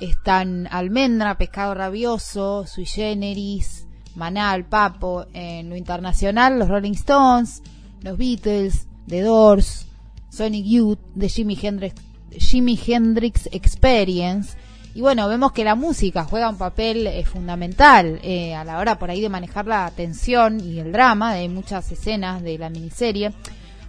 están 0.00 0.68
Almendra, 0.70 1.36
Pescado 1.36 1.74
Rabioso, 1.74 2.66
Sui 2.66 2.86
Generis, 2.86 3.86
Manal, 4.14 4.64
Papo. 4.66 5.26
En 5.32 5.68
lo 5.68 5.76
internacional, 5.76 6.58
los 6.58 6.68
Rolling 6.68 6.92
Stones, 6.92 7.62
los 8.02 8.16
Beatles, 8.16 8.86
The 9.06 9.22
Doors, 9.22 9.86
Sonic 10.30 10.64
Youth, 10.64 10.98
The 11.18 11.28
Jimi 11.28 11.58
Hendrix, 11.60 11.94
Jimi 12.30 12.78
Hendrix 12.86 13.48
Experience. 13.52 14.56
Y 14.94 15.00
bueno, 15.00 15.28
vemos 15.28 15.52
que 15.52 15.64
la 15.64 15.74
música 15.74 16.24
juega 16.24 16.48
un 16.48 16.58
papel 16.58 17.06
eh, 17.06 17.24
fundamental 17.24 18.18
eh, 18.22 18.54
a 18.54 18.64
la 18.64 18.78
hora 18.78 18.98
por 18.98 19.10
ahí 19.10 19.20
de 19.20 19.28
manejar 19.28 19.66
la 19.66 19.90
tensión 19.94 20.60
y 20.60 20.80
el 20.80 20.92
drama 20.92 21.34
de 21.34 21.48
muchas 21.48 21.90
escenas 21.92 22.42
de 22.42 22.58
la 22.58 22.70
miniserie. 22.70 23.32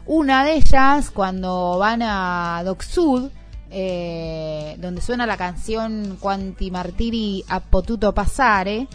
Una 0.05 0.43
de 0.43 0.55
ellas, 0.55 1.11
cuando 1.11 1.77
van 1.77 2.01
a 2.01 2.61
Doc 2.65 2.81
Sud, 2.81 3.29
eh, 3.71 4.75
donde 4.79 5.01
suena 5.01 5.27
la 5.27 5.37
canción 5.37 6.17
Quanti 6.19 6.71
Martiri 6.71 7.43
a 7.47 7.59
Potuto 7.59 8.13
Passare, 8.13 8.87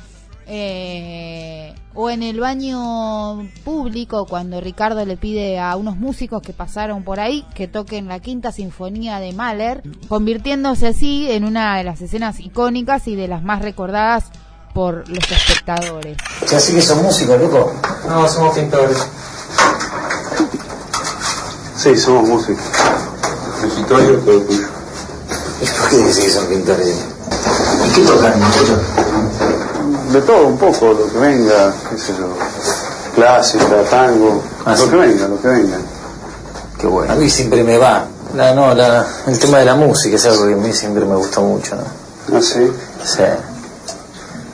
eh, 0.47 1.75
o 1.95 2.11
en 2.11 2.23
el 2.23 2.41
baño 2.41 3.49
público 3.65 4.27
cuando 4.27 4.61
Ricardo 4.61 5.05
le 5.07 5.17
pide 5.17 5.59
a 5.59 5.77
unos 5.77 5.97
músicos 5.97 6.43
que 6.43 6.53
pasaron 6.53 7.05
por 7.05 7.21
ahí 7.21 7.47
que 7.55 7.69
toquen 7.69 8.09
la 8.09 8.21
quinta 8.21 8.53
sinfonía 8.53 9.21
de 9.21 9.33
Mahler, 9.33 9.83
convirtiéndose 10.09 10.89
así 10.89 11.31
en 11.31 11.45
una 11.45 11.77
de 11.79 11.85
las 11.85 12.01
escenas 12.01 12.41
icónicas 12.41 13.09
y 13.09 13.17
de 13.17 13.29
las 13.29 13.43
más 13.43 13.63
recordadas 13.63 14.25
por 14.75 15.09
los 15.09 15.31
espectadores. 15.31 16.17
¿Ya 16.51 16.59
sí 16.59 16.75
que 16.75 16.83
son 16.83 17.03
músicos, 17.03 17.41
loco? 17.41 17.73
No, 18.09 18.29
somos 18.29 18.57
pintores. 18.57 18.99
Sí, 21.77 21.97
somos 21.97 22.29
músicos. 22.29 22.65
Escritorio, 23.65 24.19
todo 24.21 24.41
tuyo. 24.43 24.69
¿Y 25.63 25.67
por 25.67 25.89
qué 25.91 25.97
decís 25.97 26.19
que 26.19 26.31
son 26.31 26.47
pintores? 26.49 27.05
¿Y 27.87 27.95
qué 27.95 28.01
tocan, 28.03 28.41
muchachos? 28.41 28.81
De 30.15 30.21
todo 30.23 30.47
un 30.47 30.57
poco, 30.57 30.93
lo 30.93 31.11
que 31.13 31.19
venga, 31.19 31.75
qué 31.91 31.99
sé 31.99 32.13
yo. 32.17 32.29
Clásica, 33.17 33.83
tango, 33.91 34.43
Ah, 34.65 34.71
lo 34.71 34.77
sí. 34.85 34.89
que 34.91 34.97
venga, 34.97 35.27
lo 35.29 35.41
que 35.43 35.49
venga. 35.49 35.77
Qué 36.79 36.87
bueno. 36.87 37.13
A 37.13 37.17
mí 37.17 37.29
siempre 37.29 37.65
me 37.65 37.77
va. 37.79 38.07
La, 38.37 38.55
no, 38.55 38.73
la, 38.75 39.05
el 39.27 39.39
tema 39.41 39.59
de 39.59 39.65
la 39.65 39.75
música 39.75 40.15
es 40.17 40.25
algo 40.27 40.47
que 40.47 40.53
a 40.55 40.57
mí 40.57 40.73
siempre 40.73 41.05
me 41.05 41.17
gustó 41.17 41.41
mucho, 41.43 41.75
¿no? 41.77 41.83
¿Ah, 42.37 42.41
sí? 42.41 42.71
Sí. 43.05 43.23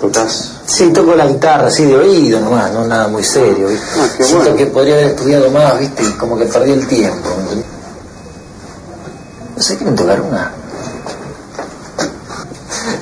¿Tocás? 0.01 0.51
Sí, 0.67 0.91
toco 0.95 1.15
la 1.15 1.27
guitarra 1.27 1.67
así 1.69 1.85
de 1.85 1.97
oído 1.97 2.41
nomás, 2.41 2.73
no 2.73 2.87
nada 2.87 3.09
muy 3.09 3.23
serio, 3.23 3.69
¿viste? 3.69 3.87
Ah, 4.01 4.07
qué 4.17 4.25
Siento 4.25 4.45
bueno. 4.45 4.57
que 4.57 4.67
podría 4.67 4.95
haber 4.95 5.07
estudiado 5.09 5.51
más, 5.51 5.79
¿viste? 5.79 6.03
Y 6.05 6.13
como 6.13 6.39
que 6.39 6.47
perdí 6.47 6.73
el 6.73 6.87
tiempo. 6.87 7.29
¿No 9.57 9.63
se 9.63 9.77
quieren 9.77 9.95
tocar 9.95 10.21
una? 10.23 10.53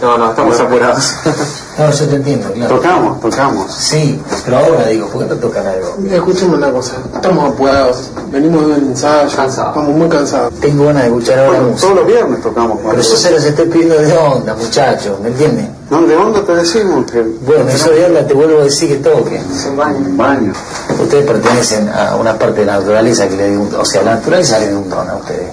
No, 0.03 0.19
no, 0.19 0.31
estamos 0.31 0.59
apurados. 0.61 1.13
No, 1.79 1.93
yo 1.93 2.09
te 2.09 2.17
entiendo, 2.17 2.53
claro. 2.53 2.75
Tocamos, 2.75 3.21
tocamos. 3.21 3.73
Sí, 3.73 4.21
pero 4.45 4.59
ahora 4.59 4.87
digo, 4.89 5.07
¿por 5.07 5.23
qué 5.23 5.29
no 5.35 5.41
tocan 5.41 5.65
algo? 5.65 5.97
Escúchame 6.11 6.57
una 6.57 6.73
cosa, 6.73 6.95
estamos 7.15 7.53
apurados, 7.53 8.11
venimos 8.33 8.67
de 8.67 8.73
un 8.73 8.89
ensayo, 8.91 9.29
estamos 9.29 9.89
muy 9.95 10.09
cansados. 10.09 10.53
Tengo 10.61 10.87
ganas 10.87 11.03
de 11.05 11.09
escuchar 11.09 11.39
ahora 11.39 11.51
Bueno, 11.51 11.69
música. 11.69 11.87
todos 11.89 11.97
los 12.01 12.07
viernes 12.09 12.43
tocamos. 12.43 12.79
Pero 12.83 12.97
yo 12.97 13.17
se 13.17 13.31
los 13.31 13.45
estoy 13.45 13.67
pidiendo 13.67 13.95
de 13.97 14.13
onda, 14.17 14.55
muchachos, 14.57 15.21
¿me 15.21 15.29
entienden? 15.29 15.71
No, 15.89 16.03
de 16.03 16.17
onda 16.17 16.45
te 16.45 16.55
decimos 16.57 17.11
que... 17.11 17.23
Bueno, 17.23 17.69
eso 17.71 17.91
de 17.91 18.05
onda 18.05 18.27
te 18.27 18.35
vuelvo 18.35 18.61
a 18.61 18.65
decir 18.65 18.89
que 18.91 18.97
toquen. 18.97 19.43
Un 19.69 20.17
baño. 20.17 20.53
Ustedes 21.01 21.25
pertenecen 21.25 21.89
a 21.89 22.17
una 22.17 22.37
parte 22.39 22.61
de 22.61 22.67
la 22.67 22.79
naturaleza 22.81 23.27
que 23.29 23.37
le 23.37 23.51
dio 23.51 23.61
un 23.63 23.75
O 23.75 23.85
sea, 23.87 24.03
la 24.03 24.17
naturaleza 24.17 24.59
le 24.59 24.69
dio 24.69 24.81
un 24.81 24.91
don 24.91 25.09
a 25.09 25.15
ustedes. 25.17 25.49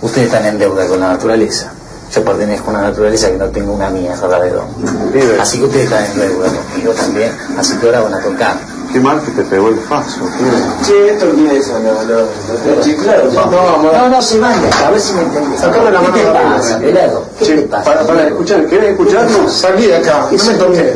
Ustedes 0.00 0.28
están 0.28 0.46
en 0.46 0.58
deuda 0.58 0.86
con 0.86 1.00
la 1.00 1.08
naturaleza. 1.08 1.72
Yo 2.14 2.24
pertenezco 2.24 2.70
a 2.70 2.74
una 2.74 2.82
naturaleza 2.82 3.28
que 3.28 3.38
no 3.38 3.46
tengo 3.46 3.72
una 3.72 3.90
mía, 3.90 4.16
sola 4.16 4.38
de 4.38 4.50
don. 4.50 4.66
Así 5.40 5.58
que 5.58 5.64
ustedes 5.64 5.84
están 5.86 6.04
en 6.04 6.20
deuda 6.20 6.48
conmigo 6.48 6.92
también. 6.92 7.32
Así 7.58 7.76
que 7.76 7.86
ahora 7.86 8.02
van 8.02 8.14
a 8.14 8.20
tocar. 8.20 8.56
Qué 8.92 9.00
mal 9.00 9.20
que 9.20 9.32
te 9.32 9.42
pegó 9.42 9.70
el 9.70 9.78
faso, 9.80 10.20
tío. 10.20 10.86
Che, 10.86 11.08
esto 11.10 11.26
eso, 11.50 11.80
no, 11.80 11.92
no, 12.04 12.84
Sí, 12.84 12.94
claro, 12.94 13.28
no, 13.32 13.50
no, 13.50 13.92
no, 13.92 14.08
no 14.08 14.22
se 14.22 14.36
acá, 14.36 14.86
a 14.86 14.90
ver 14.90 15.00
si 15.00 15.12
me 15.14 15.22
entendés. 15.22 15.60
Sacame 15.60 15.90
la 15.90 16.00
¿Qué 16.00 16.06
te 16.06 16.32
mano, 16.32 16.56
pasa, 16.56 16.78
pelado? 16.78 17.26
¿Qué 17.40 17.44
te 17.46 17.62
pasa? 17.62 17.84
Para, 17.84 18.06
para, 18.06 18.28
escuchar, 18.28 18.66
¿querés 18.66 18.90
escucharnos? 18.90 19.52
Salí 19.52 19.86
de 19.86 19.96
acá, 19.96 20.28
no 20.30 20.44
me 20.44 20.54
toques. 20.54 20.92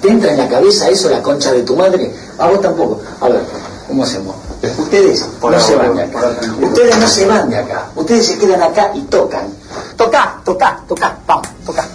¿Te 0.00 0.08
entra 0.08 0.30
en 0.30 0.38
la 0.38 0.48
cabeza 0.48 0.88
eso, 0.88 1.10
la 1.10 1.20
concha 1.20 1.52
de 1.52 1.62
tu 1.64 1.74
madre? 1.74 2.12
A 2.38 2.46
vos 2.46 2.60
tampoco. 2.60 3.00
A 3.20 3.28
ver, 3.28 3.40
¿cómo 3.88 4.04
hacemos? 4.04 4.36
Ustedes 4.62 5.20
Por 5.40 5.52
no 5.52 5.60
se 5.60 5.76
van 5.76 5.94
de 5.96 6.02
acá. 6.02 6.20
Ustedes 6.60 6.98
no 6.98 7.08
se 7.08 7.26
van 7.26 7.48
de 7.48 7.58
acá. 7.58 7.86
Ustedes 7.94 8.26
se 8.26 8.38
quedan 8.38 8.62
acá 8.62 8.90
y 8.94 9.00
tocan. 9.02 9.48
Toca, 9.96 10.40
toca, 10.44 10.80
toca, 10.86 11.18
vamos, 11.26 11.48
toca. 11.64 11.88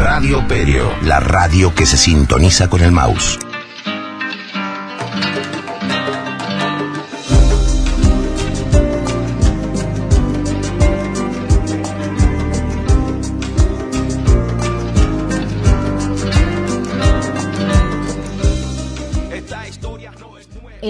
Radio 0.00 0.46
Perio, 0.46 0.90
la 1.02 1.20
radio 1.20 1.74
que 1.74 1.86
se 1.86 1.96
sintoniza 1.96 2.68
con 2.68 2.82
el 2.82 2.92
mouse. 2.92 3.38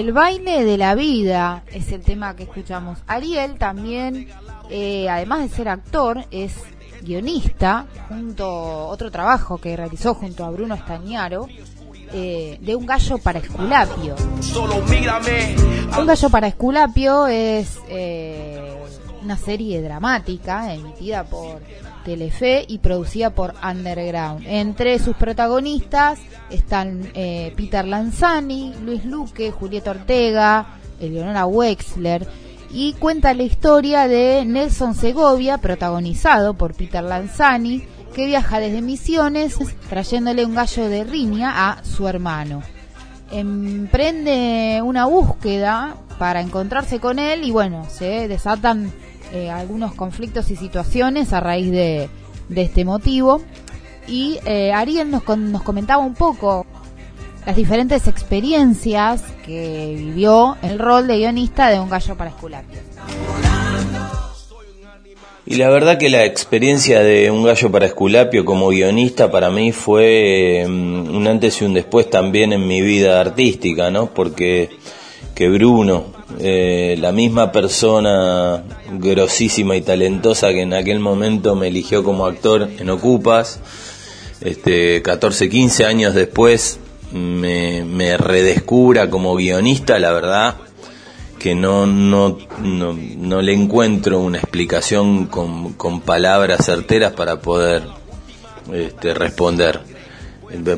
El 0.03 0.11
baile 0.11 0.65
de 0.65 0.77
la 0.77 0.95
vida 0.95 1.63
es 1.71 1.93
el 1.93 2.01
tema 2.01 2.35
que 2.35 2.43
escuchamos. 2.43 2.99
Ariel 3.07 3.57
también, 3.57 4.27
eh, 4.69 5.07
además 5.09 5.39
de 5.39 5.47
ser 5.55 5.69
actor, 5.69 6.25
es 6.29 6.55
guionista, 7.03 7.85
junto 8.09 8.89
otro 8.89 9.09
trabajo 9.11 9.59
que 9.59 9.77
realizó 9.77 10.13
junto 10.13 10.43
a 10.43 10.49
Bruno 10.49 10.75
Estañaro, 10.75 11.47
eh, 12.11 12.57
de 12.59 12.75
Un 12.75 12.85
gallo 12.85 13.17
para 13.17 13.39
Esculapio. 13.39 14.15
Un 15.97 16.05
gallo 16.05 16.29
para 16.29 16.47
Esculapio 16.47 17.27
es 17.27 17.79
eh, 17.87 18.75
una 19.23 19.37
serie 19.37 19.81
dramática 19.81 20.73
emitida 20.73 21.23
por 21.23 21.61
Telefe 22.03 22.65
y 22.67 22.79
producida 22.79 23.31
por 23.31 23.53
Underground. 23.63 24.45
Entre 24.47 24.99
sus 24.99 25.15
protagonistas 25.15 26.19
están 26.49 27.11
eh, 27.13 27.53
Peter 27.55 27.85
Lanzani, 27.85 28.73
Luis 28.83 29.05
Luque, 29.05 29.51
Julieta 29.51 29.91
Ortega, 29.91 30.77
Eleonora 30.99 31.45
Wexler 31.45 32.27
y 32.71 32.93
cuenta 32.93 33.33
la 33.33 33.43
historia 33.43 34.07
de 34.07 34.45
Nelson 34.45 34.95
Segovia, 34.95 35.59
protagonizado 35.59 36.55
por 36.55 36.73
Peter 36.73 37.03
Lanzani, 37.03 37.83
que 38.15 38.25
viaja 38.25 38.59
desde 38.59 38.81
Misiones 38.81 39.57
trayéndole 39.89 40.45
un 40.45 40.55
gallo 40.55 40.89
de 40.89 41.03
riña 41.03 41.69
a 41.69 41.83
su 41.83 42.07
hermano. 42.07 42.63
Emprende 43.31 44.81
una 44.83 45.05
búsqueda 45.05 45.95
para 46.17 46.41
encontrarse 46.41 46.99
con 46.99 47.19
él 47.19 47.43
y 47.43 47.51
bueno, 47.51 47.85
se 47.89 48.27
desatan 48.27 48.91
eh, 49.33 49.49
algunos 49.49 49.93
conflictos 49.95 50.49
y 50.51 50.55
situaciones 50.55 51.33
a 51.33 51.41
raíz 51.41 51.69
de, 51.71 52.07
de 52.49 52.61
este 52.61 52.85
motivo. 52.85 53.41
Y 54.07 54.37
eh, 54.45 54.71
Ariel 54.71 55.09
nos, 55.11 55.23
con- 55.23 55.51
nos 55.51 55.63
comentaba 55.63 56.01
un 56.03 56.13
poco 56.13 56.65
las 57.45 57.55
diferentes 57.55 58.07
experiencias 58.07 59.23
que 59.45 59.95
vivió 59.97 60.55
el 60.61 60.79
rol 60.79 61.07
de 61.07 61.17
guionista 61.17 61.69
de 61.69 61.79
Un 61.79 61.89
gallo 61.89 62.15
para 62.15 62.29
Esculapio. 62.29 62.79
Y 65.45 65.55
la 65.55 65.69
verdad 65.69 65.97
que 65.97 66.09
la 66.09 66.23
experiencia 66.23 67.01
de 67.01 67.29
Un 67.29 67.43
gallo 67.43 67.69
para 67.69 67.85
Esculapio 67.85 68.45
como 68.45 68.69
guionista 68.69 69.29
para 69.29 69.49
mí 69.49 69.73
fue 69.73 70.65
mm, 70.67 71.13
un 71.15 71.27
antes 71.27 71.61
y 71.61 71.65
un 71.65 71.73
después 71.73 72.09
también 72.09 72.53
en 72.53 72.65
mi 72.65 72.81
vida 72.81 73.19
artística, 73.19 73.91
¿no? 73.91 74.07
Porque 74.07 74.69
que 75.35 75.49
Bruno, 75.49 76.05
eh, 76.39 76.95
la 76.99 77.11
misma 77.11 77.51
persona 77.51 78.63
grosísima 78.93 79.75
y 79.75 79.81
talentosa 79.81 80.49
que 80.49 80.61
en 80.61 80.73
aquel 80.73 80.99
momento 80.99 81.55
me 81.55 81.67
eligió 81.67 82.03
como 82.03 82.25
actor 82.25 82.69
en 82.77 82.89
Ocupas, 82.89 83.59
este, 84.41 85.01
14, 85.01 85.49
15 85.49 85.85
años 85.85 86.13
después 86.13 86.79
me, 87.13 88.17
redescubra 88.17 89.09
como 89.09 89.35
guionista, 89.35 89.99
la 89.99 90.11
verdad 90.11 90.55
que 91.39 91.55
no, 91.55 91.85
no, 91.85 92.37
no, 92.61 92.97
no 93.17 93.41
le 93.41 93.53
encuentro 93.53 94.19
una 94.19 94.37
explicación 94.37 95.25
con, 95.25 95.73
con 95.73 95.99
palabras 95.99 96.65
certeras 96.65 97.11
para 97.11 97.41
poder 97.41 97.83
este, 98.71 99.13
responder. 99.13 99.92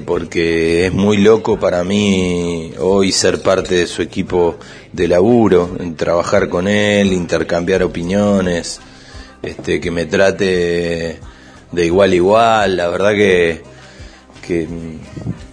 Porque 0.06 0.86
es 0.88 0.94
muy 0.94 1.18
loco 1.18 1.60
para 1.60 1.84
mí 1.84 2.72
hoy 2.80 3.12
ser 3.12 3.42
parte 3.42 3.76
de 3.76 3.88
su 3.88 4.02
equipo 4.02 4.56
de 4.94 5.08
laburo, 5.10 5.70
trabajar 5.98 6.48
con 6.48 6.68
él, 6.70 7.12
intercambiar 7.12 7.84
opiniones, 7.84 8.80
este, 9.42 9.82
que 9.82 9.92
me 9.92 10.06
trate 10.06 11.20
de 11.72 11.86
igual 11.86 12.12
a 12.12 12.16
igual. 12.16 12.78
La 12.78 12.88
verdad 12.88 13.12
que, 13.12 13.64
que, 14.48 14.68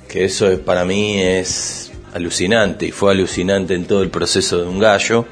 que 0.08 0.24
eso 0.24 0.48
es, 0.48 0.60
para 0.60 0.84
mí 0.84 1.20
es 1.20 1.90
alucinante 2.14 2.86
y 2.86 2.92
fue 2.92 3.10
alucinante 3.12 3.74
en 3.74 3.86
todo 3.86 4.02
el 4.02 4.10
proceso 4.10 4.58
de 4.58 4.68
un 4.68 4.78
gallo. 4.78 5.24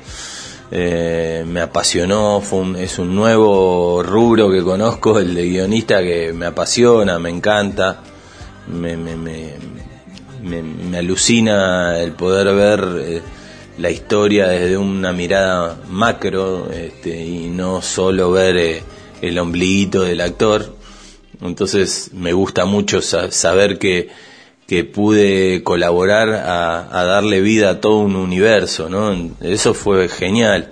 Eh, 0.73 1.45
me 1.47 1.61
apasionó, 1.61 2.41
fue 2.41 2.61
un- 2.61 2.77
es 2.77 2.99
un 2.99 3.15
nuevo 3.15 4.03
rubro 4.03 4.51
que 4.51 4.63
conozco, 4.63 5.19
el 5.21 5.35
de 5.35 5.49
guionista 5.49 6.01
que 6.01 6.33
me 6.33 6.47
apasiona, 6.47 7.19
me 7.19 7.29
encanta, 7.31 8.03
me, 8.71 8.97
me, 8.97 9.17
me, 9.17 9.53
me- 10.43 10.99
alucina 10.99 11.99
el 12.01 12.13
poder 12.13 12.55
ver 12.55 12.85
eh, 13.01 13.23
la 13.79 13.91
historia 13.91 14.47
desde 14.49 14.77
una 14.77 15.13
mirada 15.13 15.79
macro 15.89 16.71
este, 16.73 17.25
y 17.25 17.49
no 17.49 17.83
solo 17.83 18.31
ver 18.33 18.57
eh, 18.57 18.83
el 19.23 19.39
ombliguito 19.39 20.03
del 20.03 20.21
actor. 20.21 20.75
Entonces 21.43 22.11
me 22.13 22.33
gusta 22.33 22.65
mucho 22.65 23.01
sa- 23.03 23.31
saber 23.31 23.79
que, 23.79 24.09
que 24.67 24.85
pude 24.85 25.63
colaborar 25.63 26.29
a, 26.31 26.99
a 27.01 27.05
darle 27.05 27.41
vida 27.41 27.71
a 27.71 27.81
todo 27.81 27.99
un 27.99 28.17
universo, 28.17 28.89
¿no? 28.89 29.31
Eso 29.41 29.75
fue 29.75 30.09
genial. 30.09 30.71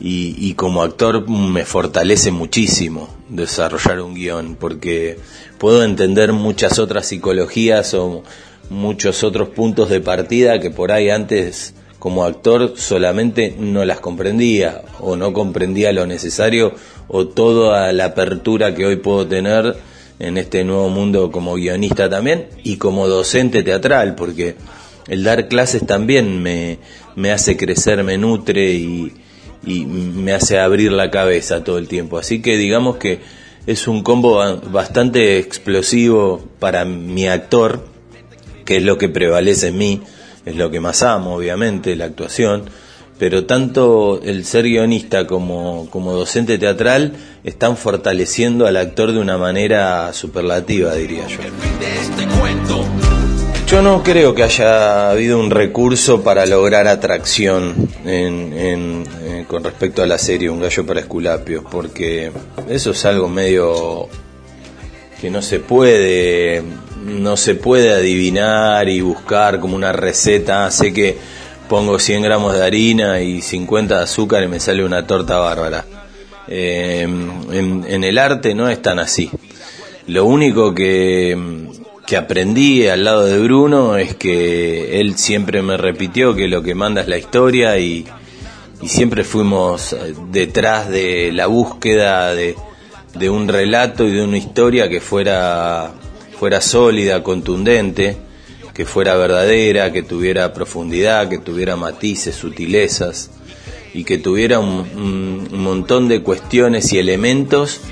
Y, 0.00 0.34
y 0.38 0.54
como 0.54 0.82
actor 0.82 1.28
me 1.30 1.64
fortalece 1.64 2.32
muchísimo 2.32 3.08
desarrollar 3.28 4.00
un 4.00 4.14
guion, 4.14 4.56
porque 4.56 5.18
puedo 5.62 5.84
entender 5.84 6.32
muchas 6.32 6.80
otras 6.80 7.06
psicologías 7.06 7.94
o 7.94 8.24
muchos 8.68 9.22
otros 9.22 9.50
puntos 9.50 9.90
de 9.90 10.00
partida 10.00 10.58
que 10.58 10.72
por 10.72 10.90
ahí 10.90 11.08
antes 11.08 11.74
como 12.00 12.24
actor 12.24 12.72
solamente 12.74 13.54
no 13.56 13.84
las 13.84 14.00
comprendía 14.00 14.82
o 14.98 15.14
no 15.14 15.32
comprendía 15.32 15.92
lo 15.92 16.04
necesario 16.04 16.74
o 17.06 17.28
toda 17.28 17.92
la 17.92 18.06
apertura 18.06 18.74
que 18.74 18.86
hoy 18.86 18.96
puedo 18.96 19.24
tener 19.28 19.76
en 20.18 20.36
este 20.36 20.64
nuevo 20.64 20.88
mundo 20.88 21.30
como 21.30 21.54
guionista 21.54 22.10
también 22.10 22.48
y 22.64 22.76
como 22.76 23.06
docente 23.06 23.62
teatral, 23.62 24.16
porque 24.16 24.56
el 25.06 25.22
dar 25.22 25.46
clases 25.46 25.86
también 25.86 26.42
me, 26.42 26.78
me 27.14 27.30
hace 27.30 27.56
crecer, 27.56 28.02
me 28.02 28.18
nutre 28.18 28.72
y, 28.72 29.12
y 29.64 29.86
me 29.86 30.32
hace 30.32 30.58
abrir 30.58 30.90
la 30.90 31.12
cabeza 31.12 31.62
todo 31.62 31.78
el 31.78 31.86
tiempo. 31.86 32.18
Así 32.18 32.42
que 32.42 32.56
digamos 32.56 32.96
que 32.96 33.20
es 33.66 33.86
un 33.88 34.02
combo 34.02 34.36
ba- 34.36 34.56
bastante 34.56 35.38
explosivo 35.38 36.42
para 36.58 36.84
mi 36.84 37.28
actor, 37.28 37.84
que 38.64 38.76
es 38.78 38.82
lo 38.82 38.98
que 38.98 39.08
prevalece 39.08 39.68
en 39.68 39.78
mí, 39.78 40.00
es 40.46 40.56
lo 40.56 40.70
que 40.70 40.80
más 40.80 41.02
amo, 41.02 41.34
obviamente, 41.36 41.94
la 41.96 42.06
actuación, 42.06 42.64
pero 43.18 43.44
tanto 43.44 44.20
el 44.24 44.44
ser 44.44 44.64
guionista 44.64 45.26
como, 45.28 45.88
como 45.90 46.12
docente 46.12 46.58
teatral 46.58 47.12
están 47.44 47.76
fortaleciendo 47.76 48.66
al 48.66 48.76
actor 48.76 49.12
de 49.12 49.18
una 49.20 49.38
manera 49.38 50.12
superlativa, 50.12 50.94
diría 50.94 51.26
yo. 51.28 51.36
Yo 53.72 53.80
no 53.80 54.02
creo 54.02 54.34
que 54.34 54.42
haya 54.42 55.08
habido 55.10 55.38
un 55.40 55.50
recurso 55.50 56.22
para 56.22 56.44
lograr 56.44 56.86
atracción 56.86 57.88
en- 58.04 58.52
eh, 59.22 59.44
con 59.48 59.64
respecto 59.64 60.02
a 60.02 60.06
la 60.06 60.18
serie 60.18 60.50
Un 60.50 60.60
gallo 60.60 60.84
para 60.84 61.00
Esculapio, 61.00 61.64
porque 61.64 62.30
eso 62.68 62.90
es 62.90 63.04
algo 63.06 63.28
medio 63.30 64.08
que 65.22 65.30
no 65.30 65.40
se 65.40 65.58
puede 65.58 66.62
no 67.06 67.38
se 67.38 67.54
puede 67.54 67.94
adivinar 67.94 68.90
y 68.90 69.00
buscar 69.00 69.58
como 69.58 69.74
una 69.74 69.90
receta. 69.92 70.70
Sé 70.70 70.92
que 70.92 71.16
pongo 71.66 71.98
100 71.98 72.22
gramos 72.22 72.54
de 72.54 72.62
harina 72.62 73.20
y 73.22 73.40
50 73.40 73.96
de 73.96 74.02
azúcar 74.04 74.42
y 74.44 74.48
me 74.48 74.60
sale 74.60 74.84
una 74.84 75.06
torta 75.06 75.38
bárbara. 75.38 75.86
Eh, 76.46 77.00
en 77.02 78.04
el 78.04 78.18
arte 78.18 78.54
no 78.54 78.68
es 78.68 78.82
tan 78.82 78.98
así. 78.98 79.30
Lo 80.08 80.26
único 80.26 80.74
que, 80.74 81.36
que 82.06 82.16
aprendí 82.16 82.88
al 82.88 83.04
lado 83.04 83.24
de 83.24 83.38
Bruno 83.38 83.96
es 83.96 84.14
que 84.14 85.00
él 85.00 85.16
siempre 85.16 85.62
me 85.62 85.76
repitió 85.76 86.34
que 86.34 86.48
lo 86.48 86.62
que 86.62 86.74
manda 86.74 87.02
es 87.02 87.08
la 87.08 87.18
historia 87.18 87.78
y, 87.78 88.06
siempre 88.84 89.22
fuimos 89.22 89.92
eh, 89.92 90.12
detrás 90.32 90.88
de 90.88 91.30
la 91.30 91.46
búsqueda 91.46 92.34
de, 92.34 92.56
de 93.14 93.30
un 93.30 93.46
relato 93.46 94.04
y 94.04 94.10
de 94.10 94.24
una 94.24 94.38
historia 94.38 94.88
que 94.88 95.00
fuera, 95.00 95.92
fuera 96.36 96.60
sólida, 96.60 97.22
contundente, 97.22 98.16
que 98.74 98.84
fuera 98.84 99.14
verdadera, 99.14 99.92
que 99.92 100.02
tuviera 100.02 100.52
profundidad, 100.52 101.28
que 101.28 101.38
tuviera 101.38 101.76
matices, 101.76 102.34
sutilezas 102.34 103.30
y 103.94 104.02
que 104.02 104.18
tuviera 104.18 104.58
un 104.58 105.48
montón 105.52 106.08
de 106.08 106.22
cuestiones 106.22 106.92
y 106.92 106.98
elementos 106.98 107.82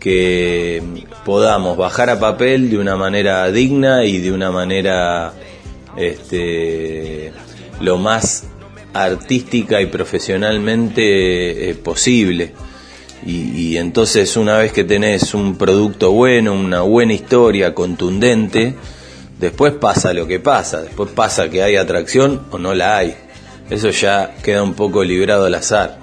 que 0.00 0.82
podamos 1.24 1.76
bajar 1.76 2.10
a 2.10 2.18
papel 2.18 2.70
de 2.70 2.78
una 2.78 2.96
manera 2.96 3.50
digna 3.50 4.04
y 4.04 4.18
de 4.18 4.32
una 4.32 4.50
manera 4.50 5.32
este, 5.96 7.32
lo 7.80 7.98
más 7.98 8.44
artística 8.92 9.80
y 9.80 9.86
profesionalmente 9.86 11.70
eh, 11.70 11.74
posible. 11.74 12.52
Y, 13.24 13.50
y 13.50 13.76
entonces 13.76 14.36
una 14.36 14.56
vez 14.56 14.72
que 14.72 14.84
tenés 14.84 15.34
un 15.34 15.56
producto 15.56 16.12
bueno, 16.12 16.54
una 16.54 16.80
buena 16.80 17.12
historia 17.12 17.74
contundente, 17.74 18.74
después 19.38 19.74
pasa 19.74 20.14
lo 20.14 20.26
que 20.26 20.40
pasa, 20.40 20.82
después 20.82 21.10
pasa 21.10 21.50
que 21.50 21.62
hay 21.62 21.76
atracción 21.76 22.46
o 22.50 22.58
no 22.58 22.74
la 22.74 22.96
hay. 22.96 23.14
Eso 23.68 23.90
ya 23.90 24.34
queda 24.42 24.62
un 24.62 24.74
poco 24.74 25.04
librado 25.04 25.46
al 25.46 25.54
azar. 25.54 25.99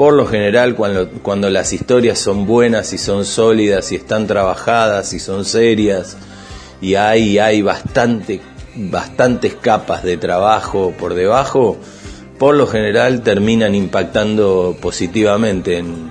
Por 0.00 0.14
lo 0.14 0.24
general, 0.24 0.76
cuando, 0.76 1.50
las 1.50 1.74
historias 1.74 2.18
son 2.18 2.46
buenas 2.46 2.94
y 2.94 2.96
son 2.96 3.26
sólidas 3.26 3.92
y 3.92 3.96
están 3.96 4.26
trabajadas 4.26 5.12
y 5.12 5.18
son 5.18 5.44
serias 5.44 6.16
y 6.80 6.94
hay, 6.94 7.36
hay 7.36 7.60
bastante, 7.60 8.40
bastantes 8.76 9.56
capas 9.56 10.02
de 10.02 10.16
trabajo 10.16 10.94
por 10.98 11.12
debajo, 11.12 11.76
por 12.38 12.54
lo 12.54 12.66
general 12.66 13.20
terminan 13.20 13.74
impactando 13.74 14.74
positivamente 14.80 15.76
en, 15.76 16.10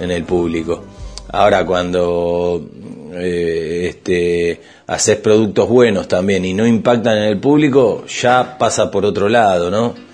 en 0.00 0.10
el 0.10 0.24
público. 0.24 0.82
Ahora, 1.28 1.64
cuando 1.64 2.68
eh, 3.12 3.86
este, 3.88 4.60
haces 4.88 5.16
productos 5.18 5.68
buenos 5.68 6.08
también 6.08 6.44
y 6.44 6.54
no 6.54 6.66
impactan 6.66 7.18
en 7.18 7.24
el 7.28 7.38
público, 7.38 8.04
ya 8.04 8.58
pasa 8.58 8.90
por 8.90 9.04
otro 9.04 9.28
lado, 9.28 9.70
¿no? 9.70 10.07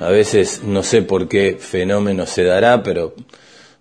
A 0.00 0.08
veces 0.08 0.62
no 0.64 0.82
sé 0.82 1.02
por 1.02 1.28
qué 1.28 1.56
fenómeno 1.58 2.26
se 2.26 2.44
dará, 2.44 2.82
pero 2.82 3.14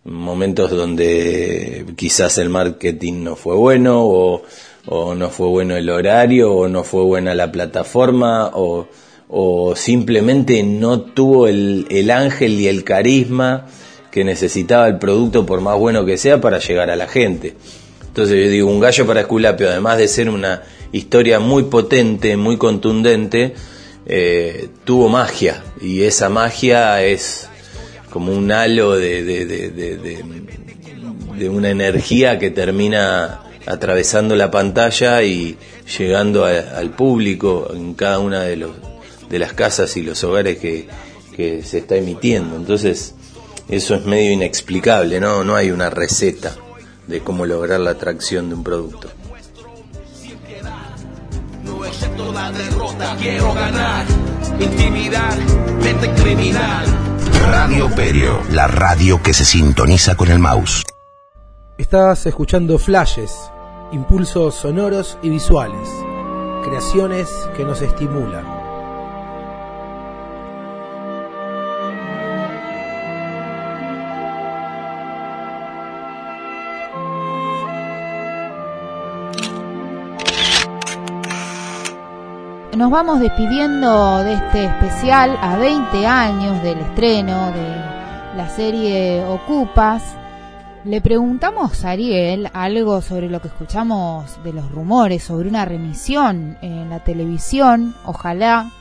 momentos 0.04 0.72
donde 0.72 1.86
quizás 1.96 2.38
el 2.38 2.50
marketing 2.50 3.24
no 3.24 3.36
fue 3.36 3.56
bueno 3.56 4.04
o, 4.06 4.44
o 4.86 5.16
no 5.16 5.30
fue 5.30 5.48
bueno 5.48 5.76
el 5.76 5.90
horario 5.90 6.54
o 6.54 6.68
no 6.68 6.84
fue 6.84 7.04
buena 7.04 7.34
la 7.34 7.52
plataforma 7.52 8.52
o, 8.54 8.88
simplemente 9.76 10.62
no 10.62 11.02
tuvo 11.02 11.48
el, 11.48 11.88
el 11.90 12.12
ángel 12.12 12.60
y 12.60 12.68
el 12.68 12.84
carisma 12.84 13.66
que 14.12 14.24
necesitaba 14.24 14.88
el 14.88 15.00
producto 15.00 15.44
por 15.44 15.60
más 15.60 15.76
bueno 15.80 16.06
que 16.06 16.20
sea 16.20 16.40
para 16.40 16.60
llegar 16.60 16.92
a 16.92 16.96
la 16.96 17.08
gente. 17.08 17.56
Entonces 18.06 18.46
yo 18.46 18.52
digo, 18.52 18.70
un 18.70 18.80
gallo 18.80 19.08
para 19.08 19.22
Esculapio, 19.22 19.70
además 19.70 19.98
de 19.98 20.08
ser 20.08 20.30
una 20.30 20.62
historia 20.92 21.40
muy 21.40 21.64
potente, 21.64 22.38
muy 22.38 22.58
contundente, 22.58 23.56
eh, 24.06 24.70
tuvo 24.84 25.10
magia 25.10 25.64
y 25.80 26.04
esa 26.04 26.30
magia 26.30 27.04
es 27.04 27.48
como 28.10 28.32
un 28.32 28.52
halo 28.52 28.96
de, 28.96 29.24
de, 29.24 29.46
de, 29.46 30.24
una 31.50 31.70
energía 31.70 32.40
que 32.40 32.52
termina 32.52 33.42
atravesando 33.66 34.36
la 34.36 34.52
pantalla 34.52 35.24
y 35.24 35.58
llegando 35.98 36.46
al 36.46 36.92
público 36.92 37.70
en 37.74 37.96
cada 37.96 38.20
una 38.20 38.44
de, 38.44 38.56
los, 38.56 38.72
de 39.30 39.40
las 39.40 39.54
casas 39.54 39.98
y 39.98 40.04
los 40.04 40.24
hogares 40.24 40.58
que, 40.58 40.88
que 41.36 41.64
se 41.64 41.80
está 41.80 41.96
emitiendo. 41.96 42.56
Entonces, 42.56 43.16
eso 43.68 43.96
es 43.96 44.06
medio 44.06 44.32
inexplicable, 44.32 45.20
¿no? 45.20 45.44
No 45.44 45.56
hay 45.56 45.72
una 45.72 45.90
receta 45.90 46.56
de 47.08 47.20
cómo 47.20 47.46
lograr 47.46 47.80
la 47.80 47.92
atracción 47.92 48.50
de 48.50 48.56
un 48.56 48.64
producto. 48.64 49.10
Acepto 52.14 52.32
la 52.32 52.52
derrota, 52.52 53.16
quiero 53.20 53.54
ganar. 53.56 54.06
Intimidar, 54.60 55.36
mente 55.82 56.14
criminal. 56.22 56.86
Radio 57.50 57.90
Perio, 57.96 58.40
la 58.52 58.68
radio 58.68 59.22
que 59.24 59.34
se 59.34 59.44
sintoniza 59.44 60.16
con 60.16 60.30
el 60.30 60.38
mouse. 60.38 60.84
Estás 61.80 62.28
escuchando 62.28 62.78
flashes, 62.78 63.52
impulsos 63.92 64.54
sonoros 64.54 65.18
y 65.24 65.30
visuales, 65.30 65.90
creaciones 66.64 67.30
que 67.58 67.64
nos 67.64 67.82
estimulan. 67.82 68.63
Nos 82.78 82.90
vamos 82.90 83.20
despidiendo 83.20 84.24
de 84.24 84.34
este 84.34 84.66
especial 84.66 85.38
a 85.40 85.58
20 85.58 86.08
años 86.08 86.64
del 86.64 86.80
estreno 86.80 87.52
de 87.52 87.70
la 88.36 88.50
serie 88.50 89.24
Ocupas. 89.26 90.02
Le 90.84 91.00
preguntamos 91.00 91.86
a 91.86 91.92
Ariel 91.92 92.50
algo 92.52 93.04
sobre 93.04 93.30
lo 93.30 93.42
que 93.42 93.50
escuchamos 93.50 94.44
de 94.44 94.54
los 94.54 94.72
rumores, 94.72 95.24
sobre 95.24 95.50
una 95.50 95.66
remisión 95.66 96.58
en 96.64 96.90
la 96.90 97.04
televisión. 97.04 97.94
Ojalá, 98.06 98.72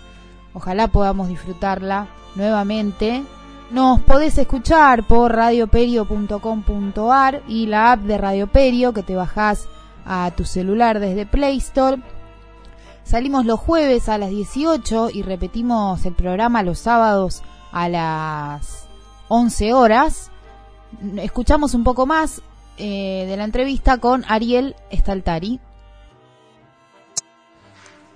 ojalá 0.54 0.88
podamos 0.88 1.28
disfrutarla 1.28 2.06
nuevamente. 2.34 3.22
Nos 3.70 4.00
podés 4.00 4.38
escuchar 4.38 5.06
por 5.06 5.36
radioperio.com.ar 5.36 7.42
y 7.46 7.66
la 7.66 7.92
app 7.92 8.00
de 8.00 8.16
Radio 8.16 8.46
Perio 8.46 8.94
que 8.94 9.02
te 9.02 9.16
bajás 9.16 9.68
a 10.06 10.30
tu 10.34 10.46
celular 10.46 10.98
desde 10.98 11.26
Play 11.26 11.58
Store. 11.58 12.00
Salimos 13.04 13.44
los 13.44 13.60
jueves 13.60 14.08
a 14.08 14.18
las 14.18 14.30
18 14.30 15.10
y 15.12 15.22
repetimos 15.22 16.04
el 16.06 16.14
programa 16.14 16.62
los 16.62 16.78
sábados 16.78 17.42
a 17.72 17.88
las 17.88 18.86
11 19.28 19.74
horas. 19.74 20.30
Escuchamos 21.16 21.74
un 21.74 21.84
poco 21.84 22.06
más 22.06 22.42
eh, 22.78 23.26
de 23.28 23.36
la 23.36 23.44
entrevista 23.44 23.98
con 23.98 24.24
Ariel 24.28 24.76
Staltari. 24.92 25.60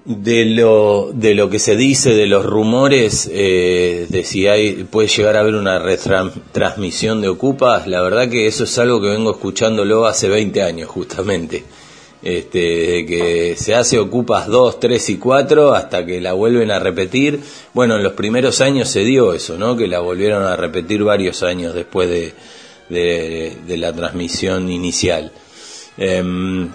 De 0.04 0.44
lo, 0.44 1.10
de 1.12 1.34
lo 1.34 1.50
que 1.50 1.58
se 1.58 1.74
dice, 1.74 2.14
de 2.14 2.26
los 2.26 2.46
rumores, 2.46 3.28
eh, 3.32 4.06
de 4.08 4.22
si 4.22 4.46
hay, 4.46 4.84
puede 4.84 5.08
llegar 5.08 5.36
a 5.36 5.40
haber 5.40 5.56
una 5.56 5.80
retransmisión 5.80 7.20
de 7.20 7.28
Ocupas, 7.28 7.88
la 7.88 8.02
verdad 8.02 8.28
que 8.30 8.46
eso 8.46 8.64
es 8.64 8.78
algo 8.78 9.00
que 9.00 9.08
vengo 9.08 9.32
escuchándolo 9.32 10.06
hace 10.06 10.28
20 10.28 10.62
años 10.62 10.88
justamente. 10.88 11.64
Este, 12.22 13.04
que 13.06 13.54
se 13.56 13.74
hace 13.74 13.98
Ocupas 13.98 14.48
2, 14.48 14.80
3 14.80 15.10
y 15.10 15.16
4 15.18 15.74
hasta 15.74 16.04
que 16.04 16.20
la 16.20 16.32
vuelven 16.32 16.70
a 16.70 16.78
repetir. 16.78 17.40
Bueno, 17.74 17.96
en 17.96 18.02
los 18.02 18.14
primeros 18.14 18.60
años 18.60 18.88
se 18.88 19.00
dio 19.00 19.32
eso, 19.32 19.58
¿no? 19.58 19.76
Que 19.76 19.86
la 19.86 20.00
volvieron 20.00 20.42
a 20.42 20.56
repetir 20.56 21.04
varios 21.04 21.42
años 21.42 21.74
después 21.74 22.08
de, 22.08 22.32
de, 22.88 23.76
la 23.76 23.92
transmisión 23.92 24.70
inicial. 24.70 25.30
Em, 25.98 26.70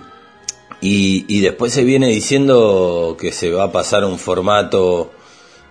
y, 0.79 1.25
y, 1.27 1.41
después 1.41 1.73
se 1.73 1.83
viene 1.83 2.07
diciendo 2.07 3.17
que 3.19 3.31
se 3.31 3.51
va 3.51 3.65
a 3.65 3.71
pasar 3.71 4.03
un 4.05 4.17
formato 4.17 5.11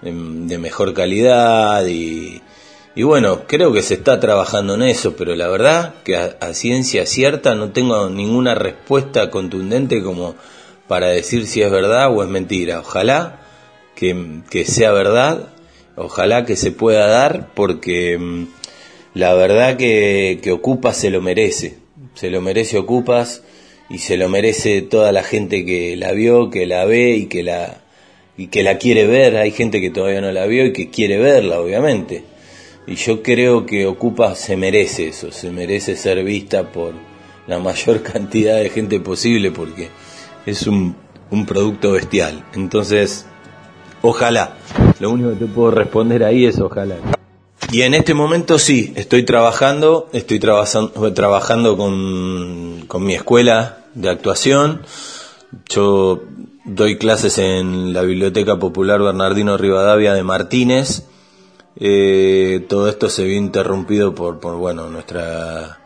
em, 0.03 0.47
de 0.47 0.59
mejor 0.59 0.95
calidad 0.95 1.87
y, 1.87 2.43
y, 3.01 3.03
bueno, 3.03 3.46
creo 3.46 3.72
que 3.72 3.80
se 3.80 3.94
está 3.94 4.20
trabajando 4.20 4.74
en 4.74 4.82
eso, 4.82 5.16
pero 5.16 5.34
la 5.34 5.48
verdad 5.48 5.94
que 6.05 6.16
a, 6.16 6.53
ciencia 6.53 7.07
cierta 7.07 7.55
no 7.55 7.70
tengo 7.70 8.11
ninguna 8.11 8.55
respuesta 8.55 9.30
contundente 9.30 10.03
como 10.03 10.34
para 10.86 11.07
decir 11.07 11.46
si 11.46 11.62
es 11.62 11.70
verdad 11.70 12.14
o 12.14 12.22
es 12.22 12.28
mentira. 12.28 12.80
Ojalá 12.80 13.40
que, 13.94 14.42
que 14.51 14.66
sea 14.66 14.92
verdad, 14.92 15.48
ojalá 15.96 16.44
que 16.44 16.57
se 16.57 16.72
pueda 16.72 17.07
dar 17.07 17.55
porque 17.55 18.12
em, 18.12 18.48
la 19.14 19.32
verdad 19.32 19.78
que, 19.78 20.38
que 20.42 20.53
Ocupas 20.53 20.98
se 20.98 21.09
lo 21.09 21.22
merece, 21.22 21.78
se 22.12 22.28
lo 22.28 22.42
merece 22.42 22.76
Ocupas 22.76 23.44
y 23.88 23.96
se 23.96 24.18
lo 24.18 24.28
merece 24.28 24.82
toda 24.82 25.11
la 25.11 25.22
gente 25.22 25.64
que 25.64 25.96
la 25.96 26.12
vio, 26.12 26.51
que 26.51 26.66
la 26.66 26.84
ve 26.84 27.12
y 27.12 27.26
que 27.28 27.44
la 27.44 27.80
y 28.36 28.48
que 28.48 28.62
la 28.62 28.76
quiere 28.76 29.07
ver. 29.07 29.38
Hay 29.38 29.53
gente 29.53 29.80
que 29.80 29.88
todavía 29.88 30.20
no 30.20 30.32
la 30.32 30.44
vio 30.44 30.66
y 30.66 30.74
que 30.74 30.90
quiere 30.90 31.16
verla, 31.16 31.62
obviamente. 31.62 32.24
Y 32.87 32.95
yo 32.97 33.22
creo 33.22 33.66
que 33.66 33.87
Ocupa 33.87 34.35
se 34.35 34.57
merece 34.57 35.09
eso, 35.09 35.31
se 35.31 35.51
merece 35.51 35.97
ser 35.97 36.24
vista 36.24 36.72
por 36.72 36.95
la 37.47 37.59
mayor 37.59 38.03
cantidad 38.03 38.57
de 38.57 38.70
gente 38.70 39.01
posible 39.01 39.51
porque 39.51 39.89
es 40.47 40.66
un, 40.66 40.97
un 41.31 41.47
producto 41.47 41.93
bestial. 41.93 42.45
Entonces, 42.55 43.26
ojalá. 44.03 44.57
Lo 44.99 45.11
único 45.11 45.31
que 45.31 45.37
te 45.37 45.47
puedo 45.47 45.70
responder 45.70 46.24
ahí 46.24 46.47
es 46.47 46.59
ojalá. 46.59 46.97
Y 47.72 47.83
en 47.83 47.95
este 47.95 48.14
momento 48.14 48.59
sí, 48.59 48.93
estoy 48.97 49.22
trabajando, 49.22 50.09
estoy 50.12 50.41
trabajando, 50.41 51.12
trabajando 51.12 51.76
con, 51.76 52.85
con 52.89 53.05
mi 53.05 53.14
escuela 53.14 53.85
de 53.95 54.11
actuación. 54.11 54.83
Yo 55.68 56.22
doy 56.64 56.99
clases 56.99 57.39
en 57.39 57.93
la 57.93 58.03
Biblioteca 58.03 58.59
Popular 58.59 59.01
Bernardino 59.01 59.57
Rivadavia 59.57 60.14
de 60.14 60.22
Martínez. 60.24 61.07
Eh, 61.77 62.66
todo 62.68 62.89
esto 62.89 63.09
se 63.09 63.25
vio 63.25 63.37
interrumpido 63.37 64.14
por, 64.14 64.41
por 64.41 64.57
bueno, 64.57 64.89
nuestra 64.89 65.81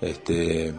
este, 0.00 0.74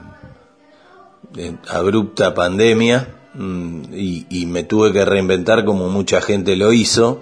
eh, 1.37 1.55
abrupta 1.67 2.33
pandemia 2.33 3.07
mm, 3.33 3.83
y, 3.93 4.45
me 4.47 4.63
tuve 4.63 4.91
que 4.91 5.05
reinventar 5.05 5.65
como 5.65 5.89
mucha 5.89 6.21
gente 6.21 6.55
lo 6.55 6.73
hizo. 6.73 7.21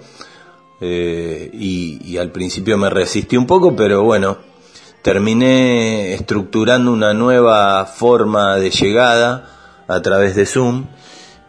Eh, 0.80 1.50
y 1.52 2.16
al 2.18 2.30
principio 2.30 2.78
me 2.78 2.88
resistí 2.88 3.36
un 3.36 3.46
poco, 3.46 3.74
pero 3.74 4.04
bueno, 4.04 4.38
terminé 5.02 6.14
estructurando 6.14 6.92
una 6.92 7.14
nueva 7.14 7.84
forma 7.86 8.56
de 8.56 8.70
llegada 8.70 9.84
a 9.88 10.02
través 10.02 10.36
de 10.36 10.46
Zoom 10.46 10.86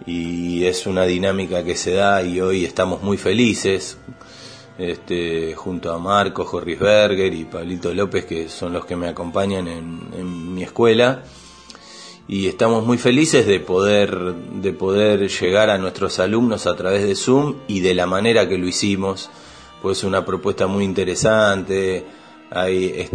y 0.05 0.65
es 0.65 0.87
una 0.87 1.03
dinámica 1.03 1.63
que 1.63 1.75
se 1.75 1.93
da 1.93 2.23
y 2.23 2.39
hoy 2.41 2.65
estamos 2.65 3.03
muy 3.03 3.17
felices 3.17 3.97
este, 4.79 5.53
junto 5.55 5.91
a 5.91 5.99
Marco 5.99 6.45
Jorrisberger 6.45 7.33
y 7.33 7.43
Pablito 7.43 7.93
López 7.93 8.25
que 8.25 8.47
son 8.47 8.73
los 8.73 8.85
que 8.85 8.95
me 8.95 9.09
acompañan 9.09 9.67
en, 9.67 9.99
en 10.17 10.53
mi 10.53 10.63
escuela. 10.63 11.23
Y 12.27 12.47
estamos 12.47 12.85
muy 12.85 12.97
felices 12.97 13.45
de 13.45 13.59
poder 13.59 14.15
de 14.33 14.71
poder 14.71 15.27
llegar 15.27 15.69
a 15.69 15.77
nuestros 15.77 16.19
alumnos 16.19 16.65
a 16.67 16.75
través 16.75 17.03
de 17.03 17.15
Zoom 17.15 17.55
y 17.67 17.81
de 17.81 17.93
la 17.93 18.05
manera 18.05 18.47
que 18.47 18.57
lo 18.57 18.67
hicimos. 18.67 19.29
Pues 19.81 20.03
una 20.03 20.23
propuesta 20.23 20.67
muy 20.67 20.85
interesante. 20.85 22.05
Ahí 22.51 23.07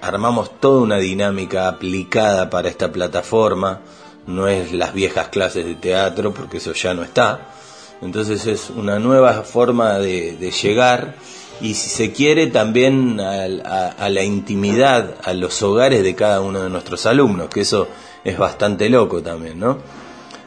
armamos 0.00 0.60
toda 0.60 0.82
una 0.82 0.98
dinámica 0.98 1.66
aplicada 1.66 2.50
para 2.50 2.68
esta 2.68 2.92
plataforma, 2.92 3.80
no 4.26 4.46
es 4.46 4.72
las 4.72 4.94
viejas 4.94 5.28
clases 5.28 5.64
de 5.64 5.74
teatro, 5.74 6.32
porque 6.32 6.58
eso 6.58 6.72
ya 6.72 6.94
no 6.94 7.02
está. 7.02 7.55
Entonces 8.02 8.46
es 8.46 8.70
una 8.70 8.98
nueva 8.98 9.42
forma 9.42 9.98
de, 9.98 10.36
de 10.36 10.50
llegar 10.50 11.14
y 11.60 11.74
si 11.74 11.88
se 11.88 12.12
quiere 12.12 12.48
también 12.48 13.18
a, 13.20 13.44
a, 13.64 13.88
a, 13.88 14.08
la 14.10 14.22
intimidad, 14.22 15.14
a 15.24 15.32
los 15.32 15.62
hogares 15.62 16.02
de 16.02 16.14
cada 16.14 16.40
uno 16.40 16.62
de 16.62 16.68
nuestros 16.68 17.06
alumnos, 17.06 17.48
que 17.48 17.62
eso 17.62 17.88
es 18.24 18.36
bastante 18.36 18.90
loco 18.90 19.22
también, 19.22 19.58
¿no? 19.58 19.78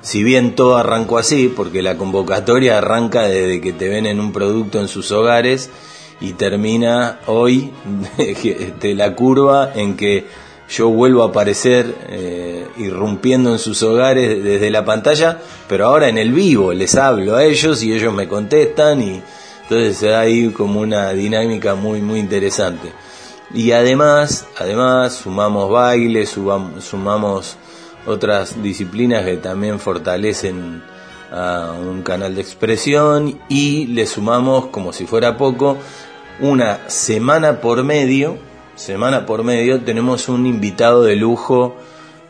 Si 0.02 0.24
bien 0.24 0.56
todo 0.56 0.78
arrancó 0.78 1.18
así, 1.18 1.52
porque 1.54 1.82
la 1.82 1.98
convocatoria 1.98 2.78
arranca 2.78 3.24
desde 3.24 3.60
que 3.60 3.74
te 3.74 3.90
ven 3.90 4.06
en 4.06 4.20
un 4.20 4.32
producto 4.32 4.80
en 4.80 4.88
sus 4.88 5.12
hogares, 5.12 5.72
y 6.22 6.34
termina 6.34 7.20
hoy 7.28 7.72
de 8.18 8.94
la 8.96 9.16
curva 9.16 9.72
en 9.74 9.96
que 9.96 10.28
yo 10.70 10.90
vuelvo 10.90 11.24
a 11.24 11.28
aparecer 11.30 11.96
eh, 12.10 12.68
irrumpiendo 12.78 13.52
en 13.52 13.60
sus 13.60 13.82
hogares 13.84 14.44
desde 14.44 14.70
la 14.70 14.86
pantalla, 14.86 15.40
pero 15.68 15.88
ahora 15.88 16.10
en 16.10 16.18
el 16.18 16.32
vivo 16.32 16.74
les 16.74 16.96
hablo 16.96 17.36
a 17.36 17.44
ellos 17.44 17.82
y 17.84 17.94
ellos 17.94 18.14
me 18.14 18.28
contestan 18.28 19.02
y 19.02 19.22
entonces 19.64 19.98
se 19.98 20.08
da 20.08 20.22
ahí 20.22 20.50
como 20.50 20.80
una 20.80 21.12
dinámica 21.12 21.76
muy 21.76 22.02
muy 22.02 22.20
interesante. 22.20 22.92
Y 23.54 23.72
además, 23.72 24.46
además 24.58 25.14
sumamos 25.14 25.72
baile, 25.72 26.26
sumamos, 26.28 26.84
sumamos 26.84 27.58
otras 28.06 28.62
disciplinas 28.62 29.26
que 29.26 29.38
también 29.38 29.80
fortalecen 29.80 30.84
a 31.32 31.74
un 31.80 32.02
canal 32.02 32.36
de 32.36 32.42
expresión 32.42 33.40
y 33.50 33.88
le 33.88 34.06
sumamos 34.06 34.68
como 34.68 34.94
si 34.94 35.06
fuera 35.06 35.38
poco 35.38 35.78
una 36.40 36.90
semana 36.90 37.60
por 37.60 37.84
medio, 37.84 38.38
semana 38.80 39.26
por 39.26 39.44
medio, 39.44 39.82
tenemos 39.82 40.30
un 40.30 40.46
invitado 40.46 41.04
de 41.04 41.16
lujo 41.16 41.76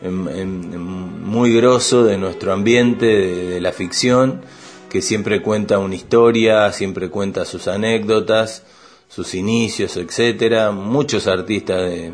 muy 0.02 1.54
grosso 1.54 2.04
de 2.04 2.18
nuestro 2.18 2.52
ambiente, 2.52 3.06
de, 3.06 3.60
la 3.60 3.72
ficción, 3.72 4.42
que 4.88 5.02
siempre 5.02 5.42
cuenta 5.42 5.78
una 5.78 5.94
historia, 5.94 6.72
siempre 6.72 7.08
cuenta 7.08 7.44
sus 7.44 7.68
anécdotas, 7.68 8.64
sus 9.08 9.34
inicios, 9.34 9.96
etcétera. 9.96 10.70
Muchos 10.72 11.26
artistas 11.26 11.82
de, 11.82 12.12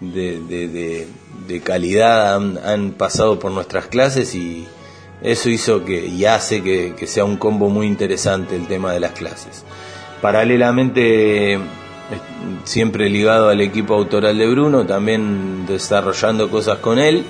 de, 0.00 1.08
de 1.46 1.60
calidad 1.60 2.34
han, 2.34 2.92
pasado 2.92 3.38
por 3.38 3.52
nuestras 3.52 3.86
clases 3.86 4.34
y 4.34 4.66
eso 5.22 5.48
hizo 5.48 5.84
que 5.84 6.06
y 6.06 6.26
hace 6.26 6.62
que 6.62 7.06
sea 7.06 7.24
un 7.24 7.36
combo 7.36 7.70
muy 7.70 7.86
interesante 7.86 8.54
el 8.54 8.66
tema 8.66 8.92
de 8.92 9.00
las 9.00 9.12
clases 9.12 9.64
paralelamente 10.20 11.58
siempre 12.64 13.08
ligado 13.10 13.48
al 13.48 13.60
equipo 13.60 13.94
autoral 13.94 14.38
de 14.38 14.46
Bruno, 14.48 14.86
también 14.86 15.66
desarrollando 15.66 16.50
cosas 16.50 16.78
con 16.78 16.98
él. 16.98 17.24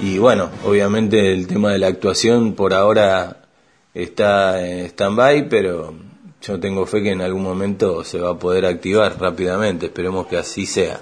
Y 0.00 0.18
bueno, 0.18 0.50
obviamente 0.64 1.32
el 1.32 1.46
tema 1.46 1.72
de 1.72 1.78
la 1.78 1.88
actuación 1.88 2.52
por 2.52 2.72
ahora 2.72 3.38
está 3.94 4.64
en 4.64 4.86
stand-by, 4.86 5.48
pero 5.48 5.94
yo 6.40 6.60
tengo 6.60 6.86
fe 6.86 7.02
que 7.02 7.10
en 7.10 7.20
algún 7.20 7.42
momento 7.42 8.04
se 8.04 8.20
va 8.20 8.30
a 8.30 8.38
poder 8.38 8.64
activar 8.66 9.20
rápidamente, 9.20 9.86
esperemos 9.86 10.26
que 10.28 10.36
así 10.36 10.66
sea. 10.66 11.00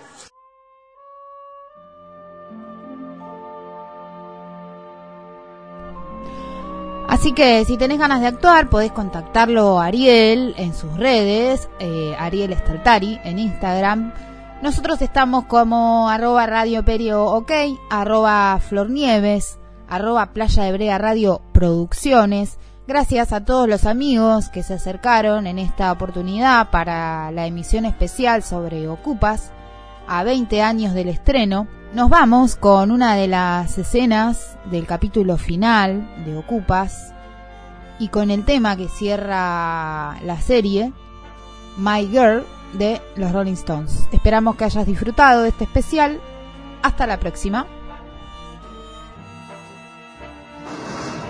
Así 7.16 7.32
que 7.32 7.64
si 7.64 7.78
tenés 7.78 7.98
ganas 7.98 8.20
de 8.20 8.26
actuar, 8.26 8.68
podés 8.68 8.92
contactarlo 8.92 9.80
a 9.80 9.86
Ariel 9.86 10.54
en 10.58 10.74
sus 10.74 10.94
redes, 10.98 11.70
eh, 11.78 12.14
Ariel 12.18 12.54
Staltari 12.54 13.18
en 13.24 13.38
Instagram. 13.38 14.12
Nosotros 14.60 15.00
estamos 15.00 15.46
como 15.46 16.10
arroba 16.10 16.44
Radio 16.44 16.84
Perio 16.84 17.46
arroba 17.88 18.60
Flornieves, 18.60 19.58
arroba 19.88 20.26
Playa 20.34 20.64
de 20.64 20.72
Brea 20.72 20.98
Radio 20.98 21.40
Producciones. 21.52 22.58
Gracias 22.86 23.32
a 23.32 23.46
todos 23.46 23.66
los 23.66 23.86
amigos 23.86 24.50
que 24.50 24.62
se 24.62 24.74
acercaron 24.74 25.46
en 25.46 25.58
esta 25.58 25.90
oportunidad 25.92 26.70
para 26.70 27.30
la 27.30 27.46
emisión 27.46 27.86
especial 27.86 28.42
sobre 28.42 28.88
Ocupas, 28.88 29.52
a 30.06 30.22
20 30.22 30.60
años 30.60 30.92
del 30.92 31.08
estreno. 31.08 31.66
Nos 31.94 32.10
vamos 32.10 32.56
con 32.56 32.90
una 32.90 33.14
de 33.14 33.28
las 33.28 33.78
escenas 33.78 34.58
del 34.70 34.86
capítulo 34.86 35.38
final 35.38 36.06
de 36.26 36.36
Ocupas 36.36 37.12
y 37.98 38.08
con 38.08 38.30
el 38.30 38.44
tema 38.44 38.76
que 38.76 38.88
cierra 38.88 40.20
la 40.22 40.40
serie, 40.40 40.92
My 41.78 42.06
Girl, 42.08 42.44
de 42.74 43.00
los 43.14 43.32
Rolling 43.32 43.54
Stones. 43.54 44.08
Esperamos 44.12 44.56
que 44.56 44.64
hayas 44.64 44.86
disfrutado 44.86 45.42
de 45.42 45.50
este 45.50 45.64
especial. 45.64 46.20
Hasta 46.82 47.06
la 47.06 47.18
próxima. 47.18 47.66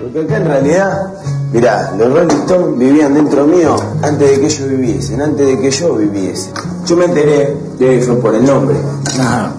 Porque 0.00 0.20
acá 0.20 0.36
en 0.36 0.44
realidad, 0.46 1.12
mirá, 1.52 1.92
los 1.98 2.12
Rolling 2.12 2.36
Stones 2.44 2.78
vivían 2.78 3.14
dentro 3.14 3.46
mío 3.46 3.76
antes 4.02 4.30
de 4.30 4.40
que 4.40 4.46
ellos 4.46 4.68
viviesen, 4.68 5.22
antes 5.22 5.46
de 5.46 5.58
que 5.60 5.70
yo 5.70 5.94
viviese. 5.94 6.50
Yo 6.86 6.96
me 6.96 7.06
enteré 7.06 7.56
de 7.78 7.96
ellos 7.96 8.16
por 8.16 8.34
el 8.34 8.44
nombre. 8.44 8.76
Ah. 9.20 9.50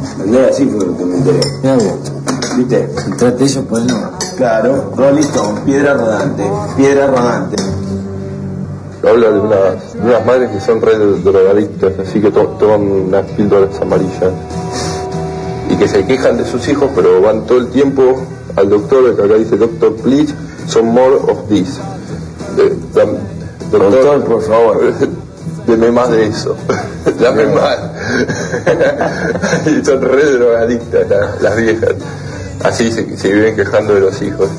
Así 0.51 0.65
fue 0.65 0.85
lo 0.85 0.95
que 0.97 1.05
me 1.05 1.17
enteré. 1.17 1.39
mira 1.63 1.75
vos. 1.75 2.11
¿Viste? 2.55 2.89
Entraste 3.07 3.43
ellos 3.43 3.65
por 3.65 3.79
el 3.79 3.87
nombre. 3.87 4.09
Claro, 4.37 4.93
Rolling 4.95 5.21
Stone, 5.23 5.61
piedra 5.61 5.93
rodante, 5.95 6.43
piedra 6.75 7.07
rodante. 7.07 7.55
Habla 9.07 9.29
de 9.31 9.39
unas, 9.39 9.93
de 9.93 10.01
unas 10.01 10.25
madres 10.25 10.49
que 10.51 10.59
son 10.59 10.81
re 10.81 10.97
drogadictas, 10.97 11.93
así 11.99 12.19
que 12.19 12.29
to- 12.31 12.55
toman 12.59 12.81
unas 12.81 13.25
píldoras 13.31 13.79
amarillas. 13.81 14.31
Y 15.69 15.75
que 15.75 15.87
se 15.87 16.05
quejan 16.05 16.37
de 16.37 16.45
sus 16.45 16.67
hijos, 16.67 16.89
pero 16.95 17.21
van 17.21 17.45
todo 17.45 17.57
el 17.57 17.67
tiempo 17.69 18.15
al 18.57 18.69
doctor, 18.69 19.15
que 19.15 19.23
acá 19.23 19.35
dice, 19.35 19.55
doctor, 19.55 19.95
please, 19.95 20.33
some 20.67 20.91
more 20.91 21.15
of 21.15 21.47
this. 21.47 21.79
Doctor, 23.71 24.23
por 24.25 24.41
favor. 24.41 24.93
Deme 25.67 25.91
más 25.91 26.09
de 26.09 26.27
eso. 26.27 26.55
Dame 27.19 27.45
más. 27.47 27.77
y 29.67 29.85
son 29.85 30.01
re 30.01 30.31
drogadictas 30.31 31.09
las, 31.09 31.41
las 31.41 31.57
viejas. 31.57 31.95
Así 32.63 32.91
se, 32.91 33.17
se 33.17 33.31
viven 33.33 33.55
quejando 33.55 33.93
de 33.93 33.99
los 33.99 34.21
hijos. 34.21 34.49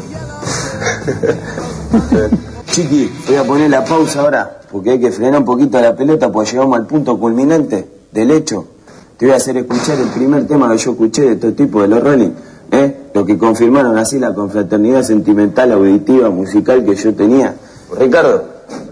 Chiqui, 2.66 3.10
voy 3.26 3.36
a 3.36 3.44
poner 3.44 3.70
la 3.70 3.84
pausa 3.84 4.20
ahora, 4.20 4.60
porque 4.70 4.90
hay 4.90 5.00
que 5.00 5.10
frenar 5.10 5.40
un 5.40 5.46
poquito 5.46 5.80
la 5.80 5.96
pelota, 5.96 6.30
porque 6.30 6.52
llegamos 6.52 6.78
al 6.78 6.86
punto 6.86 7.18
culminante 7.18 7.88
del 8.12 8.30
hecho. 8.30 8.66
Te 9.16 9.24
voy 9.26 9.32
a 9.32 9.38
hacer 9.38 9.56
escuchar 9.56 9.98
el 9.98 10.08
primer 10.08 10.46
tema 10.46 10.70
que 10.70 10.78
yo 10.78 10.92
escuché 10.92 11.22
de 11.22 11.36
todo 11.36 11.52
tipo 11.52 11.82
de 11.82 11.88
los 11.88 12.02
Rolling, 12.02 12.30
¿eh? 12.70 12.97
Lo 13.18 13.26
que 13.26 13.36
confirmaron 13.36 13.98
así 13.98 14.20
la 14.20 14.32
confraternidad 14.32 15.02
sentimental, 15.02 15.72
auditiva, 15.72 16.30
musical 16.30 16.84
que 16.84 16.94
yo 16.94 17.12
tenía. 17.16 17.52
Ricardo, 17.98 18.44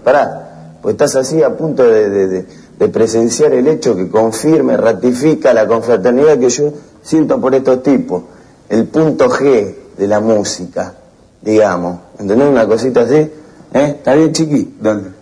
pará, 0.03 0.73
pues 0.81 0.95
estás 0.95 1.15
así 1.15 1.41
a 1.41 1.55
punto 1.55 1.83
de, 1.83 2.09
de- 2.09 2.27
de- 2.27 2.45
de 2.77 2.89
presenciar 2.89 3.53
el 3.53 3.69
hecho 3.69 3.95
que 3.95 4.09
confirma 4.09 4.73
y 4.73 4.75
ratifica 4.75 5.53
la 5.53 5.65
confraternidad 5.65 6.37
que 6.39 6.49
yo 6.49 6.73
siento 7.01 7.39
por 7.39 7.55
estos 7.55 7.81
tipos. 7.83 8.23
El 8.67 8.87
punto 8.87 9.29
G 9.29 9.73
de 9.97 10.07
la 10.07 10.19
música, 10.19 10.93
digamos. 11.41 11.97
¿Entendés 12.19 12.49
una 12.49 12.67
cosita 12.67 13.03
así? 13.03 13.15
¿Eh? 13.15 13.31
¿Está 13.73 14.13
bien, 14.13 14.33
chiqui? 14.33 14.75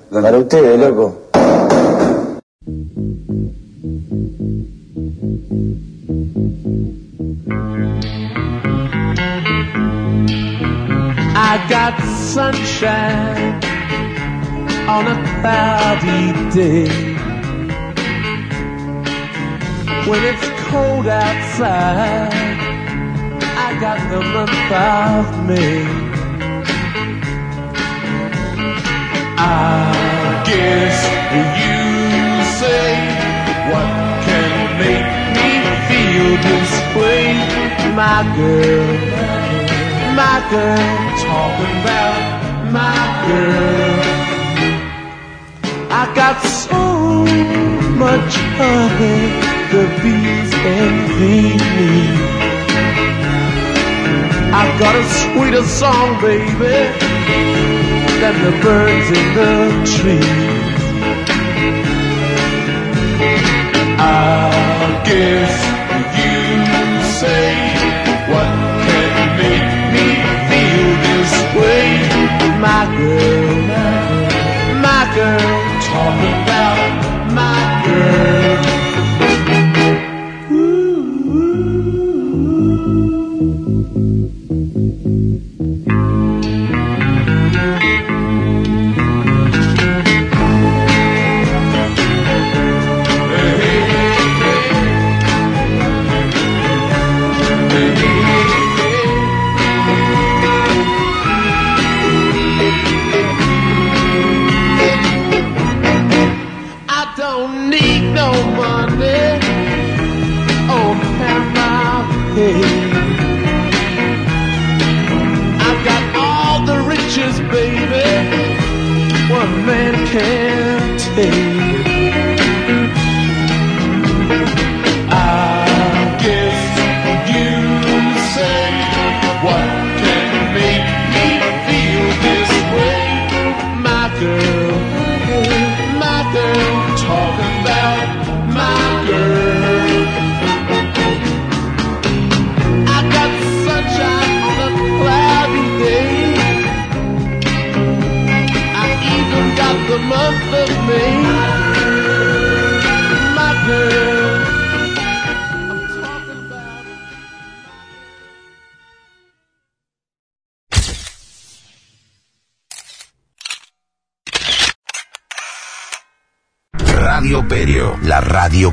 Para 0.10 0.36
ustedes, 0.40 0.80
loco. 0.80 1.16
Sunshine 12.36 13.64
on 14.90 15.04
a 15.08 15.18
cloudy 15.40 16.34
day. 16.54 16.90
When 20.06 20.22
it's 20.32 20.48
cold 20.68 21.08
outside, 21.08 22.60
I 23.66 23.70
got 23.80 24.00
the 24.12 24.22
month 24.36 24.68
of 24.92 25.48
May. 25.48 25.80
I 29.38 30.44
guess 30.50 30.98
you 31.60 31.80
say 32.60 32.88
what 33.72 33.90
can 34.28 34.52
make 34.84 35.12
me 35.38 35.52
feel 35.88 36.30
this 36.48 36.74
way, 36.98 37.28
my 37.96 38.20
girl 38.36 39.45
my 40.16 40.40
girl, 40.50 40.78
talking 41.28 41.76
about 41.84 42.72
my 42.72 43.04
girl. 43.28 44.00
I 45.92 46.04
got 46.16 46.38
so 46.64 46.84
much 48.00 48.34
honey, 48.56 49.20
the 49.74 49.84
bees 50.00 50.52
envy 50.80 51.60
me. 51.76 51.94
I 54.62 54.64
got 54.80 54.96
a 54.96 55.06
sweeter 55.20 55.64
song, 55.64 56.22
baby, 56.22 56.78
than 58.22 58.36
the 58.46 58.54
birds 58.64 59.10
in 59.20 59.28
the 59.40 59.54
trees. 59.96 60.46
I 64.00 65.02
guess 65.10 65.54
you 66.18 66.40
say 67.20 67.65
my 72.60 72.86
girl, 72.98 73.62
my 74.82 75.04
girl, 75.16 75.40
talking 75.82 76.36
about 76.44 77.34
my 77.34 77.84
girl. 77.86 78.45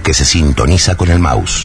Que 0.02 0.14
se 0.14 0.24
sintoniza 0.24 0.94
con 0.94 1.10
el 1.10 1.18
mouse. 1.18 1.64